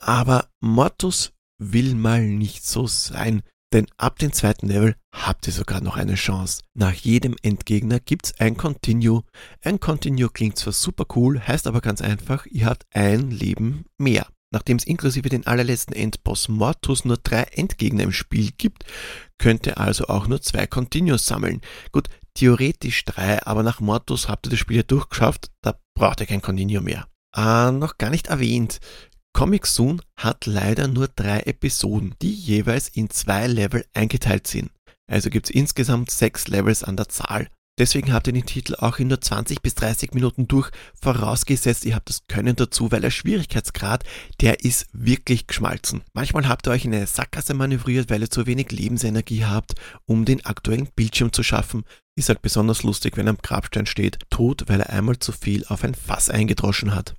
Aber 0.00 0.48
Mortus 0.60 1.32
will 1.58 1.96
mal 1.96 2.24
nicht 2.24 2.64
so 2.64 2.86
sein, 2.86 3.42
denn 3.72 3.88
ab 3.96 4.20
dem 4.20 4.32
zweiten 4.32 4.68
Level 4.68 4.94
habt 5.12 5.48
ihr 5.48 5.52
sogar 5.52 5.80
noch 5.80 5.96
eine 5.96 6.14
Chance. 6.14 6.62
Nach 6.72 6.92
jedem 6.92 7.34
Endgegner 7.42 7.98
gibt's 7.98 8.38
ein 8.38 8.56
Continue. 8.56 9.24
Ein 9.60 9.80
Continue 9.80 10.28
klingt 10.28 10.56
zwar 10.56 10.72
super 10.72 11.04
cool, 11.16 11.40
heißt 11.40 11.66
aber 11.66 11.80
ganz 11.80 12.00
einfach, 12.00 12.46
ihr 12.46 12.66
habt 12.66 12.86
ein 12.94 13.32
Leben 13.32 13.86
mehr. 13.98 14.28
Nachdem 14.52 14.76
es 14.76 14.84
inklusive 14.84 15.28
den 15.28 15.48
allerletzten 15.48 15.96
Endboss 15.96 16.48
Mortus 16.48 17.04
nur 17.04 17.16
drei 17.16 17.42
Endgegner 17.42 18.04
im 18.04 18.12
Spiel 18.12 18.52
gibt, 18.56 18.84
könnt 19.38 19.66
ihr 19.66 19.78
also 19.78 20.06
auch 20.06 20.28
nur 20.28 20.40
zwei 20.42 20.68
Continues 20.68 21.26
sammeln. 21.26 21.60
Gut, 21.90 22.08
theoretisch 22.34 23.04
drei, 23.04 23.44
aber 23.44 23.64
nach 23.64 23.80
Mortus 23.80 24.28
habt 24.28 24.46
ihr 24.46 24.50
das 24.50 24.60
Spiel 24.60 24.76
ja 24.76 24.82
durchgeschafft, 24.84 25.50
da 25.60 25.76
braucht 25.96 26.20
ihr 26.20 26.26
kein 26.26 26.40
Continue 26.40 26.82
mehr. 26.82 27.08
Äh, 27.34 27.72
noch 27.72 27.98
gar 27.98 28.10
nicht 28.10 28.28
erwähnt. 28.28 28.78
Comic 29.32 29.66
Soon 29.66 30.02
hat 30.16 30.46
leider 30.46 30.88
nur 30.88 31.08
drei 31.08 31.40
Episoden, 31.40 32.14
die 32.20 32.32
jeweils 32.32 32.88
in 32.88 33.08
zwei 33.10 33.46
Level 33.46 33.84
eingeteilt 33.94 34.46
sind. 34.46 34.70
Also 35.06 35.30
gibt's 35.30 35.50
insgesamt 35.50 36.10
sechs 36.10 36.48
Levels 36.48 36.84
an 36.84 36.96
der 36.96 37.08
Zahl. 37.08 37.48
Deswegen 37.78 38.12
habt 38.12 38.26
ihr 38.26 38.34
den 38.34 38.44
Titel 38.44 38.74
auch 38.74 38.98
in 38.98 39.08
nur 39.08 39.20
20 39.20 39.62
bis 39.62 39.74
30 39.74 40.12
Minuten 40.12 40.46
durch, 40.46 40.70
vorausgesetzt 41.00 41.86
ihr 41.86 41.94
habt 41.94 42.10
das 42.10 42.26
Können 42.28 42.54
dazu, 42.54 42.92
weil 42.92 43.00
der 43.00 43.10
Schwierigkeitsgrad, 43.10 44.04
der 44.42 44.62
ist 44.62 44.88
wirklich 44.92 45.46
geschmalzen. 45.46 46.02
Manchmal 46.12 46.48
habt 46.48 46.66
ihr 46.66 46.72
euch 46.72 46.84
in 46.84 46.94
eine 46.94 47.06
Sackgasse 47.06 47.54
manövriert, 47.54 48.10
weil 48.10 48.20
ihr 48.20 48.30
zu 48.30 48.46
wenig 48.46 48.70
Lebensenergie 48.72 49.46
habt, 49.46 49.72
um 50.04 50.26
den 50.26 50.44
aktuellen 50.44 50.90
Bildschirm 50.94 51.32
zu 51.32 51.42
schaffen. 51.42 51.84
Ist 52.14 52.28
halt 52.28 52.42
besonders 52.42 52.82
lustig, 52.82 53.16
wenn 53.16 53.26
am 53.26 53.38
Grabstein 53.38 53.86
steht, 53.86 54.18
tot, 54.28 54.64
weil 54.66 54.80
er 54.80 54.90
einmal 54.90 55.18
zu 55.18 55.32
viel 55.32 55.64
auf 55.66 55.82
ein 55.82 55.94
Fass 55.94 56.28
eingedroschen 56.28 56.94
hat. 56.94 57.14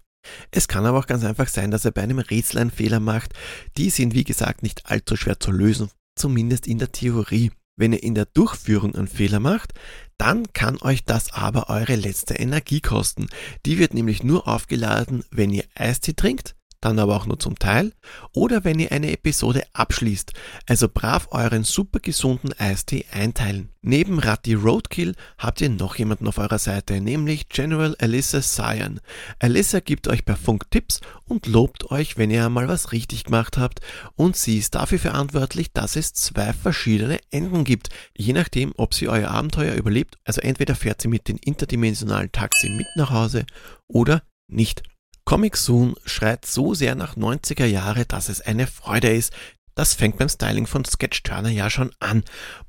Es 0.51 0.67
kann 0.67 0.85
aber 0.85 0.99
auch 0.99 1.07
ganz 1.07 1.23
einfach 1.23 1.47
sein, 1.47 1.71
dass 1.71 1.85
er 1.85 1.91
bei 1.91 2.01
einem 2.01 2.19
Rätsel 2.19 2.59
einen 2.59 2.71
Fehler 2.71 2.99
macht. 2.99 3.33
Die 3.77 3.89
sind 3.89 4.13
wie 4.13 4.23
gesagt 4.23 4.63
nicht 4.63 4.85
allzu 4.89 5.15
schwer 5.15 5.39
zu 5.39 5.51
lösen, 5.51 5.89
zumindest 6.15 6.67
in 6.67 6.79
der 6.79 6.91
Theorie. 6.91 7.51
Wenn 7.75 7.93
ihr 7.93 8.03
in 8.03 8.13
der 8.13 8.25
Durchführung 8.25 8.93
einen 8.93 9.07
Fehler 9.07 9.39
macht, 9.39 9.73
dann 10.17 10.53
kann 10.53 10.77
euch 10.81 11.05
das 11.05 11.33
aber 11.33 11.69
eure 11.69 11.95
letzte 11.95 12.35
Energie 12.35 12.81
kosten. 12.81 13.27
Die 13.65 13.79
wird 13.79 13.95
nämlich 13.95 14.23
nur 14.23 14.47
aufgeladen, 14.47 15.23
wenn 15.31 15.51
ihr 15.51 15.65
Eistee 15.73 16.13
trinkt, 16.13 16.55
dann 16.83 16.99
aber 16.99 17.15
auch 17.15 17.25
nur 17.25 17.39
zum 17.39 17.57
Teil, 17.57 17.93
oder 18.33 18.63
wenn 18.63 18.79
ihr 18.79 18.91
eine 18.91 19.11
Episode 19.11 19.63
abschließt, 19.73 20.33
also 20.67 20.87
brav 20.87 21.27
euren 21.31 21.63
super 21.63 21.99
gesunden 21.99 22.53
Eistee 22.53 23.05
einteilen. 23.11 23.69
Neben 23.85 24.19
Ratti 24.19 24.53
Roadkill 24.53 25.13
habt 25.37 25.59
ihr 25.59 25.69
noch 25.69 25.95
jemanden 25.97 26.27
auf 26.27 26.37
eurer 26.37 26.57
Seite, 26.57 27.01
nämlich 27.01 27.49
General 27.49 27.95
Alyssa 27.99 28.41
Cyan. 28.41 29.01
Alyssa 29.39 29.81
gibt 29.81 30.07
euch 30.07 30.23
per 30.23 30.37
Funk 30.37 30.71
Tipps 30.71 31.01
und 31.25 31.47
lobt 31.47 31.91
euch, 31.91 32.17
wenn 32.17 32.31
ihr 32.31 32.45
einmal 32.45 32.69
was 32.69 32.93
richtig 32.93 33.25
gemacht 33.25 33.57
habt, 33.57 33.81
und 34.15 34.37
sie 34.37 34.57
ist 34.57 34.75
dafür 34.75 34.99
verantwortlich, 34.99 35.73
dass 35.73 35.97
es 35.97 36.13
zwei 36.13 36.53
verschiedene 36.53 37.19
Enden 37.29 37.65
gibt, 37.65 37.89
je 38.17 38.31
nachdem, 38.33 38.73
ob 38.77 38.93
sie 38.93 39.09
euer 39.09 39.31
Abenteuer 39.31 39.75
überlebt, 39.75 40.17
also 40.23 40.39
entweder 40.39 40.75
fährt 40.75 41.01
sie 41.01 41.09
mit 41.09 41.27
dem 41.27 41.37
interdimensionalen 41.43 42.31
Taxi 42.31 42.69
mit 42.69 42.87
nach 42.95 43.09
Hause 43.09 43.45
oder 43.87 44.23
nicht. 44.47 44.83
Comic 45.25 45.57
Soon 45.57 45.95
schreit 46.05 46.45
so 46.45 46.73
sehr 46.73 46.95
nach 46.95 47.15
90er 47.15 47.65
Jahre, 47.65 48.05
dass 48.05 48.29
es 48.29 48.41
eine 48.41 48.67
Freude 48.67 49.13
ist. 49.13 49.33
Das 49.75 49.93
fängt 49.93 50.17
beim 50.17 50.29
Styling 50.29 50.67
von 50.67 50.85
Sketch 50.85 51.23
Turner 51.23 51.49
ja 51.49 51.69
schon 51.69 51.91
an. 51.99 52.23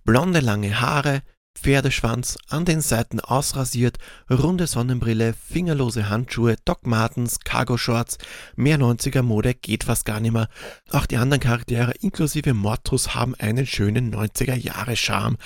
Blonde 0.05 0.41
lange 0.41 0.81
Haare, 0.81 1.23
Pferdeschwanz, 1.57 2.37
an 2.49 2.65
den 2.65 2.81
Seiten 2.81 3.21
ausrasiert, 3.21 3.99
runde 4.31 4.67
Sonnenbrille, 4.67 5.35
fingerlose 5.35 6.09
Handschuhe, 6.09 6.57
Doc 6.65 6.87
Martens, 6.87 7.41
Cargo 7.41 7.77
Shorts, 7.77 8.19
mehr 8.57 8.79
90er 8.79 9.23
Mode 9.23 9.55
geht 9.55 9.85
fast 9.85 10.05
gar 10.05 10.21
nicht 10.21 10.33
mehr. 10.33 10.49
Auch 10.91 11.07
die 11.07 11.17
anderen 11.17 11.41
Charaktere 11.41 11.93
inklusive 12.01 12.55
Mortus 12.55 13.15
haben 13.15 13.35
einen 13.37 13.67
schönen 13.67 14.15
90er 14.15 14.55
Jahre 14.55 14.97
Charme. 14.97 15.37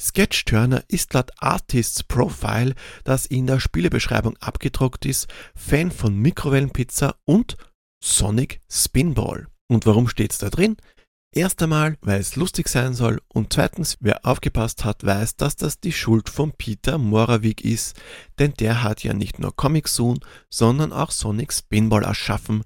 Sketch 0.00 0.44
Turner 0.44 0.82
ist 0.88 1.14
laut 1.14 1.32
Artists 1.38 2.02
Profile, 2.02 2.74
das 3.04 3.26
in 3.26 3.46
der 3.46 3.60
Spielebeschreibung 3.60 4.36
abgedruckt 4.38 5.04
ist, 5.04 5.28
Fan 5.54 5.90
von 5.90 6.16
Mikrowellenpizza 6.16 7.16
und 7.24 7.56
Sonic 8.02 8.60
Spinball. 8.70 9.46
Und 9.68 9.84
warum 9.84 10.08
steht's 10.08 10.38
da 10.38 10.48
drin? 10.48 10.76
Erst 11.36 11.62
einmal, 11.62 11.98
weil 12.00 12.18
es 12.18 12.34
lustig 12.36 12.66
sein 12.66 12.94
soll 12.94 13.20
und 13.28 13.52
zweitens, 13.52 13.98
wer 14.00 14.24
aufgepasst 14.24 14.86
hat, 14.86 15.04
weiß, 15.04 15.36
dass 15.36 15.54
das 15.54 15.78
die 15.78 15.92
Schuld 15.92 16.30
von 16.30 16.52
Peter 16.52 16.96
Moravik 16.96 17.62
ist, 17.62 17.94
denn 18.38 18.54
der 18.54 18.82
hat 18.82 19.04
ja 19.04 19.12
nicht 19.12 19.38
nur 19.38 19.54
Comic 19.54 19.86
Zoom, 19.86 20.18
sondern 20.48 20.94
auch 20.94 21.10
Sonic 21.10 21.52
Spinball 21.52 22.04
erschaffen, 22.04 22.62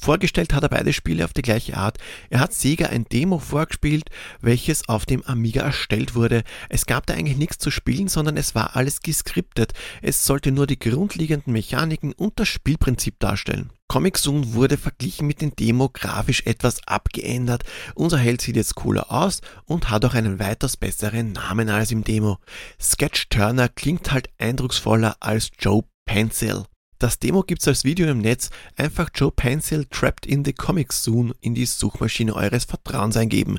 Vorgestellt 0.00 0.54
hat 0.54 0.62
er 0.62 0.68
beide 0.68 0.92
Spiele 0.92 1.24
auf 1.24 1.32
die 1.32 1.42
gleiche 1.42 1.76
Art. 1.76 1.98
Er 2.30 2.40
hat 2.40 2.54
Sega 2.54 2.86
ein 2.86 3.04
Demo 3.04 3.38
vorgespielt, 3.38 4.10
welches 4.40 4.88
auf 4.88 5.06
dem 5.06 5.22
Amiga 5.24 5.62
erstellt 5.62 6.14
wurde. 6.14 6.44
Es 6.68 6.86
gab 6.86 7.06
da 7.06 7.14
eigentlich 7.14 7.36
nichts 7.36 7.58
zu 7.58 7.70
spielen, 7.70 8.08
sondern 8.08 8.36
es 8.36 8.54
war 8.54 8.76
alles 8.76 9.00
geskriptet. 9.00 9.72
Es 10.00 10.24
sollte 10.24 10.52
nur 10.52 10.66
die 10.66 10.78
grundlegenden 10.78 11.52
Mechaniken 11.52 12.12
und 12.12 12.38
das 12.38 12.48
Spielprinzip 12.48 13.18
darstellen. 13.18 13.70
Comic 13.88 14.18
Zone 14.18 14.52
wurde 14.52 14.76
verglichen 14.76 15.26
mit 15.26 15.40
dem 15.40 15.56
Demo 15.56 15.88
grafisch 15.88 16.42
etwas 16.44 16.86
abgeändert. 16.86 17.64
Unser 17.94 18.18
Held 18.18 18.42
sieht 18.42 18.56
jetzt 18.56 18.74
cooler 18.74 19.10
aus 19.10 19.40
und 19.64 19.88
hat 19.88 20.04
auch 20.04 20.14
einen 20.14 20.38
weitaus 20.38 20.76
besseren 20.76 21.32
Namen 21.32 21.70
als 21.70 21.90
im 21.90 22.04
Demo. 22.04 22.38
Sketch 22.78 23.28
Turner 23.30 23.70
klingt 23.70 24.12
halt 24.12 24.28
eindrucksvoller 24.38 25.16
als 25.20 25.50
Joe 25.58 25.84
Pencil. 26.04 26.64
Das 26.98 27.20
Demo 27.20 27.42
gibt's 27.42 27.68
als 27.68 27.84
Video 27.84 28.08
im 28.08 28.18
Netz. 28.18 28.50
Einfach 28.76 29.08
Joe 29.14 29.30
Pencil 29.30 29.84
Trapped 29.84 30.26
in 30.26 30.44
the 30.44 30.52
Comic 30.52 30.92
Zone 30.92 31.32
in 31.40 31.54
die 31.54 31.64
Suchmaschine 31.66 32.34
eures 32.34 32.64
Vertrauens 32.64 33.16
eingeben. 33.16 33.58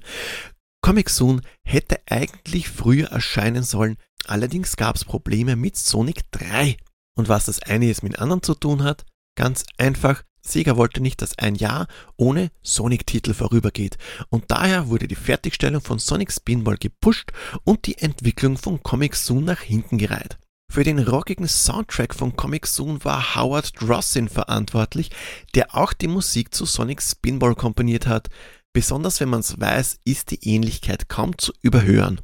Comic 0.81 1.10
Zone 1.10 1.41
hätte 1.63 2.00
eigentlich 2.10 2.67
früher 2.69 3.08
erscheinen 3.08 3.63
sollen, 3.63 3.98
allerdings 4.25 4.75
gab's 4.75 5.05
Probleme 5.05 5.55
mit 5.55 5.77
Sonic 5.77 6.29
3. 6.31 6.75
Und 7.15 7.29
was 7.29 7.46
das 7.46 7.62
eine 7.63 7.86
jetzt 7.86 8.03
mit 8.03 8.19
anderen 8.19 8.43
zu 8.43 8.55
tun 8.55 8.84
hat? 8.84 9.05
Ganz 9.36 9.63
einfach, 9.77 10.24
Sega 10.41 10.75
wollte 10.75 11.01
nicht, 11.01 11.22
dass 11.22 11.38
ein 11.38 11.55
Jahr 11.55 11.88
ohne 12.17 12.51
Sonic-Titel 12.62 13.34
vorübergeht 13.34 13.98
und 14.29 14.46
daher 14.48 14.88
wurde 14.88 15.08
die 15.08 15.15
Fertigstellung 15.15 15.81
von 15.81 16.00
Sonic 16.00 16.31
Spinball 16.31 16.77
gepusht 16.77 17.31
und 17.63 17.86
die 17.88 17.98
Entwicklung 17.98 18.58
von 18.58 18.84
Comic 18.84 19.15
Zone 19.15 19.46
nach 19.46 19.62
hinten 19.62 19.98
gereiht. 19.98 20.38
Für 20.71 20.83
den 20.83 20.99
rockigen 20.99 21.47
Soundtrack 21.47 22.13
von 22.13 22.35
Comic 22.35 22.67
Soon 22.67 23.03
war 23.03 23.35
Howard 23.35 23.81
Drossin 23.81 24.29
verantwortlich, 24.29 25.09
der 25.55 25.75
auch 25.75 25.93
die 25.93 26.07
Musik 26.07 26.53
zu 26.53 26.65
Sonic 26.65 27.01
Spinball 27.01 27.55
komponiert 27.55 28.05
hat. 28.05 28.27
Besonders 28.71 29.19
wenn 29.19 29.29
man 29.29 29.39
es 29.39 29.59
weiß, 29.59 29.99
ist 30.05 30.29
die 30.29 30.47
Ähnlichkeit 30.47 31.09
kaum 31.09 31.35
zu 31.39 31.53
überhören. 31.63 32.21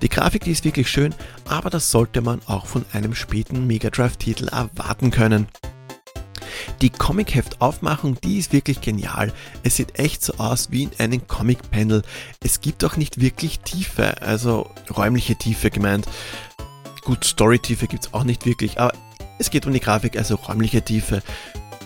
Die 0.00 0.08
Grafik, 0.08 0.44
die 0.44 0.52
ist 0.52 0.64
wirklich 0.64 0.88
schön, 0.88 1.12
aber 1.48 1.70
das 1.70 1.90
sollte 1.90 2.20
man 2.20 2.40
auch 2.46 2.66
von 2.66 2.84
einem 2.92 3.14
späten 3.16 3.66
Mega 3.66 3.90
Drive-Titel 3.90 4.46
erwarten 4.46 5.10
können. 5.10 5.48
Die 6.82 6.90
Comic-Heft-Aufmachung, 6.90 8.20
die 8.22 8.38
ist 8.38 8.52
wirklich 8.52 8.80
genial. 8.80 9.32
Es 9.62 9.76
sieht 9.76 10.00
echt 10.00 10.24
so 10.24 10.34
aus 10.38 10.72
wie 10.72 10.82
in 10.82 10.90
einem 10.98 11.28
Comic-Panel. 11.28 12.02
Es 12.42 12.60
gibt 12.60 12.84
auch 12.84 12.96
nicht 12.96 13.20
wirklich 13.20 13.60
Tiefe, 13.60 14.20
also 14.20 14.68
räumliche 14.90 15.36
Tiefe 15.36 15.70
gemeint. 15.70 16.08
Gut, 17.04 17.24
Story-Tiefe 17.24 17.86
gibt 17.86 18.06
es 18.06 18.14
auch 18.14 18.24
nicht 18.24 18.46
wirklich, 18.46 18.80
aber 18.80 18.92
es 19.38 19.50
geht 19.50 19.64
um 19.64 19.72
die 19.72 19.78
Grafik, 19.78 20.16
also 20.16 20.34
räumliche 20.34 20.82
Tiefe. 20.82 21.22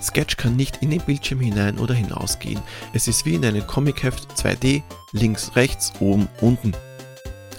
Sketch 0.01 0.39
kann 0.39 0.57
nicht 0.57 0.79
in 0.83 0.89
den 0.89 1.03
Bildschirm 1.03 1.41
hinein 1.41 1.79
oder 1.79 1.93
hinausgehen. 1.93 2.63
Es 2.95 3.07
ist 3.07 3.27
wie 3.27 3.35
in 3.35 3.45
einem 3.45 3.67
Comic-Heft 3.67 4.33
2D, 4.33 4.83
links, 5.13 5.57
rechts, 5.57 5.93
oben, 6.01 6.27
unten. 6.41 6.73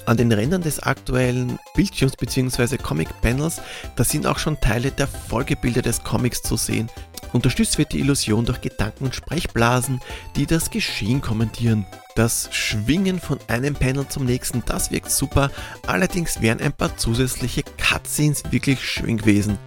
An 0.07 0.17
den 0.17 0.31
Rändern 0.31 0.61
des 0.61 0.79
aktuellen 0.79 1.59
Bildschirms 1.75 2.15
bzw. 2.15 2.77
Comic-Panels, 2.77 3.61
da 3.95 4.03
sind 4.03 4.25
auch 4.25 4.39
schon 4.39 4.59
Teile 4.59 4.89
der 4.89 5.05
Folgebilder 5.05 5.83
des 5.83 6.01
Comics 6.03 6.41
zu 6.41 6.55
sehen. 6.55 6.89
Unterstützt 7.33 7.77
wird 7.77 7.91
die 7.91 7.99
Illusion 7.99 8.45
durch 8.45 8.61
Gedanken- 8.61 9.05
und 9.05 9.15
Sprechblasen, 9.15 9.99
die 10.35 10.45
das 10.45 10.71
Geschehen 10.71 11.21
kommentieren. 11.21 11.85
Das 12.15 12.49
Schwingen 12.51 13.19
von 13.19 13.39
einem 13.47 13.75
Panel 13.75 14.07
zum 14.07 14.25
nächsten, 14.25 14.63
das 14.65 14.91
wirkt 14.91 15.11
super, 15.11 15.51
allerdings 15.85 16.41
wären 16.41 16.59
ein 16.61 16.73
paar 16.73 16.97
zusätzliche 16.97 17.63
Cutscenes 17.77 18.43
wirklich 18.51 18.81
schön 18.81 19.17
gewesen. 19.17 19.57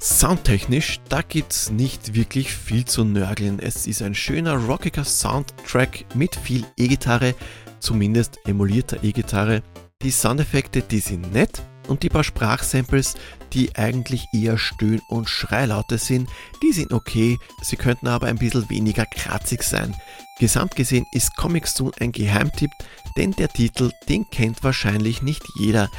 Soundtechnisch, 0.00 0.98
da 1.08 1.22
gibt's 1.22 1.70
nicht 1.70 2.14
wirklich 2.14 2.52
viel 2.52 2.84
zu 2.84 3.04
nörgeln. 3.04 3.60
Es 3.60 3.86
ist 3.86 4.02
ein 4.02 4.16
schöner, 4.16 4.54
rockiger 4.54 5.04
Soundtrack 5.04 6.06
mit 6.16 6.34
viel 6.34 6.66
E-Gitarre, 6.76 7.36
zumindest 7.78 8.40
emulierter 8.44 9.04
E-Gitarre. 9.04 9.62
Die 10.02 10.10
Soundeffekte, 10.10 10.82
die 10.82 10.98
sind 10.98 11.32
nett 11.32 11.62
und 11.88 12.02
die 12.02 12.08
paar 12.08 12.24
Sprachsamples, 12.24 13.14
die 13.52 13.76
eigentlich 13.76 14.28
eher 14.32 14.58
Stöhn- 14.58 15.02
und 15.08 15.28
Schreilaute 15.28 15.98
sind, 15.98 16.28
die 16.62 16.72
sind 16.72 16.92
okay, 16.92 17.38
sie 17.62 17.76
könnten 17.76 18.08
aber 18.08 18.28
ein 18.28 18.38
bisschen 18.38 18.68
weniger 18.70 19.06
kratzig 19.06 19.62
sein. 19.62 19.94
Gesamt 20.38 20.76
gesehen 20.76 21.06
ist 21.12 21.36
Comic 21.36 21.66
Zone 21.66 21.92
ein 22.00 22.12
Geheimtipp, 22.12 22.70
denn 23.16 23.32
der 23.32 23.48
Titel, 23.48 23.90
den 24.08 24.28
kennt 24.30 24.64
wahrscheinlich 24.64 25.22
nicht 25.22 25.42
jeder. 25.58 25.90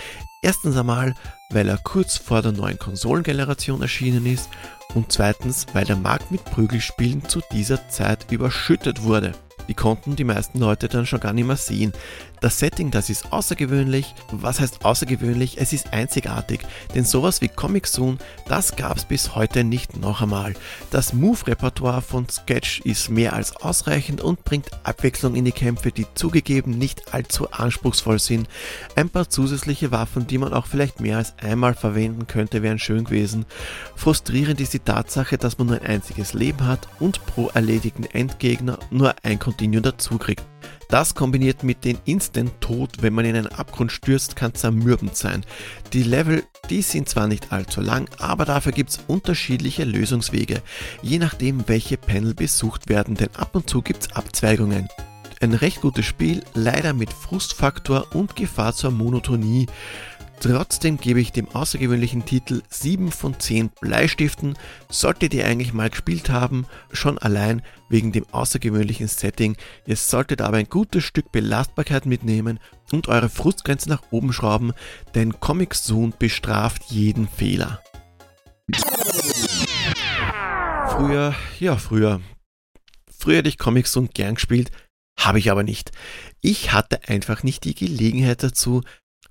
Erstens 0.41 0.75
einmal, 0.75 1.15
weil 1.51 1.69
er 1.69 1.77
kurz 1.77 2.17
vor 2.17 2.41
der 2.41 2.51
neuen 2.51 2.77
Konsolengeneration 2.77 3.81
erschienen 3.81 4.25
ist 4.25 4.49
und 4.93 5.11
zweitens, 5.11 5.67
weil 5.73 5.85
der 5.85 5.95
Markt 5.95 6.31
mit 6.31 6.43
Prügelspielen 6.43 7.27
zu 7.29 7.41
dieser 7.51 7.87
Zeit 7.89 8.31
überschüttet 8.31 9.03
wurde. 9.03 9.33
Die 9.67 9.73
konnten 9.73 10.15
die 10.15 10.25
meisten 10.25 10.59
Leute 10.59 10.89
dann 10.89 11.05
schon 11.05 11.21
gar 11.21 11.33
nicht 11.33 11.47
mehr 11.47 11.55
sehen. 11.55 11.93
Das 12.43 12.59
Setting, 12.59 12.91
das 12.91 13.09
ist 13.09 13.31
außergewöhnlich. 13.31 14.13
Was 14.29 14.59
heißt 14.59 14.83
außergewöhnlich? 14.83 15.61
Es 15.61 15.71
ist 15.71 15.93
einzigartig. 15.93 16.59
Denn 16.93 17.05
sowas 17.05 17.39
wie 17.39 17.47
Comic 17.47 17.87
Zone, 17.87 18.17
das 18.49 18.75
gab 18.75 18.97
es 18.97 19.05
bis 19.05 19.33
heute 19.33 19.63
nicht 19.63 19.95
noch 19.95 20.21
einmal. 20.21 20.53
Das 20.91 21.13
Move-Repertoire 21.13 22.01
von 22.01 22.27
Sketch 22.27 22.81
ist 22.81 23.09
mehr 23.09 23.31
als 23.31 23.55
ausreichend 23.55 24.19
und 24.19 24.43
bringt 24.43 24.71
Abwechslung 24.83 25.35
in 25.35 25.45
die 25.45 25.53
Kämpfe, 25.53 25.93
die 25.93 26.05
zugegeben 26.15 26.77
nicht 26.77 27.13
allzu 27.13 27.49
anspruchsvoll 27.49 28.19
sind. 28.19 28.49
Ein 28.97 29.07
paar 29.07 29.29
zusätzliche 29.29 29.91
Waffen, 29.91 30.27
die 30.27 30.37
man 30.37 30.51
auch 30.51 30.65
vielleicht 30.65 30.99
mehr 30.99 31.19
als 31.19 31.35
einmal 31.37 31.75
verwenden 31.75 32.27
könnte, 32.27 32.61
wären 32.61 32.77
schön 32.77 33.05
gewesen. 33.05 33.45
Frustrierend 33.95 34.59
ist 34.59 34.73
die 34.73 34.79
Tatsache, 34.79 35.37
dass 35.37 35.59
man 35.59 35.67
nur 35.67 35.77
ein 35.77 35.87
einziges 35.87 36.33
Leben 36.33 36.67
hat 36.67 36.89
und 36.99 37.25
pro 37.25 37.47
erledigten 37.53 38.03
Endgegner 38.03 38.79
nur 38.91 39.15
ein 39.23 39.39
Continue 39.39 39.81
dazu 39.81 40.17
kriegt. 40.17 40.43
Das 40.89 41.15
kombiniert 41.15 41.63
mit 41.63 41.85
dem 41.85 41.97
Instant-Tod, 42.05 43.01
wenn 43.01 43.13
man 43.13 43.25
in 43.25 43.35
einen 43.35 43.47
Abgrund 43.47 43.91
stürzt, 43.91 44.35
kann 44.35 44.53
zermürbend 44.53 45.15
sein. 45.15 45.43
Die 45.91 46.03
Level, 46.03 46.43
die 46.69 46.81
sind 46.81 47.09
zwar 47.09 47.27
nicht 47.27 47.51
allzu 47.51 47.81
lang, 47.81 48.09
aber 48.19 48.45
dafür 48.45 48.71
gibt 48.71 48.91
es 48.91 48.99
unterschiedliche 49.07 49.83
Lösungswege, 49.83 50.61
je 51.01 51.19
nachdem 51.19 51.67
welche 51.67 51.97
Panel 51.97 52.33
besucht 52.33 52.89
werden, 52.89 53.15
denn 53.15 53.35
ab 53.35 53.55
und 53.55 53.69
zu 53.69 53.81
gibt 53.81 54.03
es 54.03 54.15
Abzweigungen. 54.15 54.87
Ein 55.43 55.53
recht 55.53 55.81
gutes 55.81 56.05
Spiel, 56.05 56.41
leider 56.53 56.93
mit 56.93 57.11
Frustfaktor 57.11 58.15
und 58.15 58.37
Gefahr 58.37 58.73
zur 58.73 58.91
Monotonie. 58.91 59.65
Trotzdem 60.43 60.97
gebe 60.97 61.21
ich 61.21 61.31
dem 61.31 61.47
außergewöhnlichen 61.47 62.25
Titel 62.25 62.63
7 62.67 63.13
von 63.13 63.39
10 63.39 63.69
Bleistiften. 63.79 64.57
Solltet 64.89 65.33
ihr 65.33 65.45
eigentlich 65.45 65.71
mal 65.71 65.89
gespielt 65.89 66.29
haben, 66.29 66.65
schon 66.91 67.17
allein 67.17 67.61
wegen 67.87 68.11
dem 68.11 68.25
außergewöhnlichen 68.29 69.07
Setting. 69.07 69.55
Ihr 69.85 69.95
solltet 69.95 70.41
aber 70.41 70.57
ein 70.57 70.67
gutes 70.67 71.05
Stück 71.05 71.31
Belastbarkeit 71.31 72.05
mitnehmen 72.05 72.59
und 72.91 73.07
eure 73.07 73.29
Frustgrenze 73.29 73.87
nach 73.87 74.01
oben 74.11 74.33
schrauben, 74.33 74.73
denn 75.15 75.39
Comic 75.39 75.75
Zone 75.75 76.11
bestraft 76.19 76.83
jeden 76.89 77.29
Fehler. 77.29 77.81
Früher, 80.89 81.35
ja 81.61 81.77
früher. 81.77 82.19
Früher 83.17 83.37
hätte 83.37 83.49
ich 83.49 83.57
Comic 83.57 83.87
Zone 83.87 84.09
gern 84.13 84.35
gespielt, 84.35 84.71
habe 85.17 85.39
ich 85.39 85.49
aber 85.49 85.63
nicht. 85.63 85.93
Ich 86.41 86.73
hatte 86.73 87.07
einfach 87.07 87.43
nicht 87.43 87.63
die 87.63 87.75
Gelegenheit 87.75 88.43
dazu, 88.43 88.81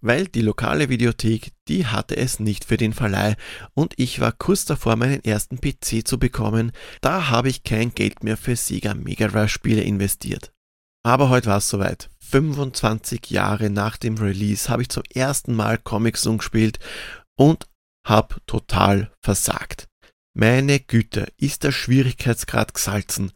weil 0.02 0.26
die 0.26 0.42
lokale 0.42 0.90
Videothek, 0.90 1.52
die 1.68 1.86
hatte 1.86 2.16
es 2.16 2.38
nicht 2.38 2.66
für 2.66 2.76
den 2.76 2.92
Verleih 2.92 3.36
und 3.72 3.94
ich 3.96 4.20
war 4.20 4.32
kurz 4.32 4.66
davor, 4.66 4.96
meinen 4.96 5.24
ersten 5.24 5.58
PC 5.60 6.06
zu 6.06 6.18
bekommen. 6.18 6.72
Da 7.00 7.30
habe 7.30 7.48
ich 7.48 7.62
kein 7.62 7.94
Geld 7.94 8.22
mehr 8.22 8.36
für 8.36 8.56
Sega 8.56 8.94
Mega 8.94 9.28
Drive 9.28 9.50
Spiele 9.50 9.82
investiert. 9.82 10.52
Aber 11.04 11.30
heute 11.30 11.48
war 11.48 11.58
es 11.58 11.68
soweit. 11.68 12.10
25 12.20 13.30
Jahre 13.30 13.70
nach 13.70 13.96
dem 13.96 14.16
Release 14.16 14.68
habe 14.68 14.82
ich 14.82 14.88
zum 14.88 15.02
ersten 15.14 15.54
Mal 15.54 15.78
Comic 15.78 16.16
Zone 16.16 16.38
gespielt 16.38 16.78
und 17.36 17.66
habe 18.06 18.36
total 18.46 19.12
versagt. 19.20 19.88
Meine 20.34 20.80
Güte, 20.80 21.32
ist 21.36 21.62
der 21.62 21.72
Schwierigkeitsgrad 21.72 22.74
gesalzen. 22.74 23.32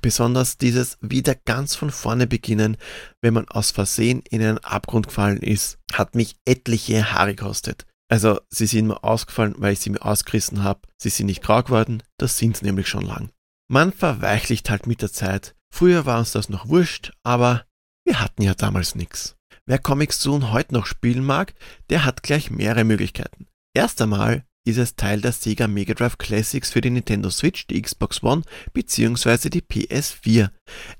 Besonders 0.00 0.58
dieses 0.58 0.98
wieder 1.00 1.34
ganz 1.34 1.74
von 1.74 1.90
vorne 1.90 2.26
beginnen, 2.26 2.76
wenn 3.22 3.34
man 3.34 3.48
aus 3.48 3.70
Versehen 3.70 4.22
in 4.28 4.42
einen 4.42 4.58
Abgrund 4.58 5.08
gefallen 5.08 5.38
ist, 5.38 5.78
hat 5.92 6.14
mich 6.14 6.36
etliche 6.44 7.12
Haare 7.12 7.34
gekostet. 7.34 7.86
Also 8.10 8.40
sie 8.50 8.66
sind 8.66 8.86
mir 8.86 9.02
ausgefallen, 9.02 9.54
weil 9.58 9.72
ich 9.72 9.80
sie 9.80 9.90
mir 9.90 10.02
ausgerissen 10.02 10.62
habe. 10.62 10.80
Sie 10.98 11.10
sind 11.10 11.26
nicht 11.26 11.42
grau 11.42 11.62
geworden, 11.62 12.02
das 12.18 12.38
sind 12.38 12.56
sie 12.56 12.64
nämlich 12.64 12.88
schon 12.88 13.04
lang. 13.04 13.30
Man 13.70 13.92
verweichlicht 13.92 14.70
halt 14.70 14.86
mit 14.86 15.02
der 15.02 15.12
Zeit. 15.12 15.54
Früher 15.70 16.06
war 16.06 16.18
uns 16.18 16.32
das 16.32 16.48
noch 16.48 16.68
wurscht, 16.68 17.12
aber 17.22 17.64
wir 18.04 18.20
hatten 18.20 18.42
ja 18.42 18.54
damals 18.54 18.94
nichts. 18.94 19.36
Wer 19.66 19.78
Comics 19.78 20.20
Zone 20.20 20.52
heute 20.52 20.72
noch 20.72 20.86
spielen 20.86 21.24
mag, 21.24 21.54
der 21.90 22.06
hat 22.06 22.22
gleich 22.22 22.50
mehrere 22.50 22.84
Möglichkeiten. 22.84 23.46
Erst 23.74 24.00
einmal 24.00 24.46
ist 24.64 24.78
es 24.78 24.96
Teil 24.96 25.20
der 25.20 25.32
Sega 25.32 25.66
Mega 25.66 25.94
Drive 25.94 26.18
Classics 26.18 26.70
für 26.70 26.80
die 26.80 26.90
Nintendo 26.90 27.30
Switch, 27.30 27.66
die 27.66 27.80
Xbox 27.80 28.22
One 28.22 28.42
bzw. 28.72 29.48
die 29.50 29.62
PS4. 29.62 30.50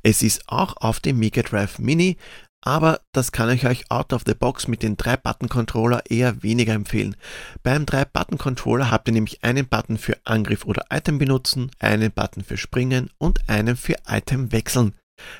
Es 0.03 0.23
ist 0.23 0.49
auch 0.49 0.77
auf 0.77 1.01
dem 1.01 1.18
Mega 1.18 1.42
Drive 1.42 1.79
Mini, 1.79 2.16
aber 2.61 3.01
das 3.12 3.33
kann 3.33 3.51
ich 3.51 3.66
euch 3.66 3.90
out 3.90 4.12
of 4.12 4.23
the 4.27 4.35
box 4.35 4.68
mit 4.68 4.83
dem 4.83 4.97
3-Button-Controller 4.97 6.03
eher 6.11 6.42
weniger 6.42 6.75
empfehlen. 6.75 7.16
Beim 7.62 7.85
3-Button-Controller 7.85 8.90
habt 8.90 9.09
ihr 9.09 9.14
nämlich 9.14 9.44
einen 9.44 9.66
Button 9.66 9.97
für 9.97 10.16
Angriff 10.25 10.64
oder 10.64 10.87
Item 10.90 11.18
benutzen, 11.18 11.71
einen 11.79 12.11
Button 12.11 12.42
für 12.42 12.57
Springen 12.57 13.11
und 13.18 13.49
einen 13.49 13.77
für 13.77 13.97
Item 14.07 14.51
wechseln. 14.53 14.94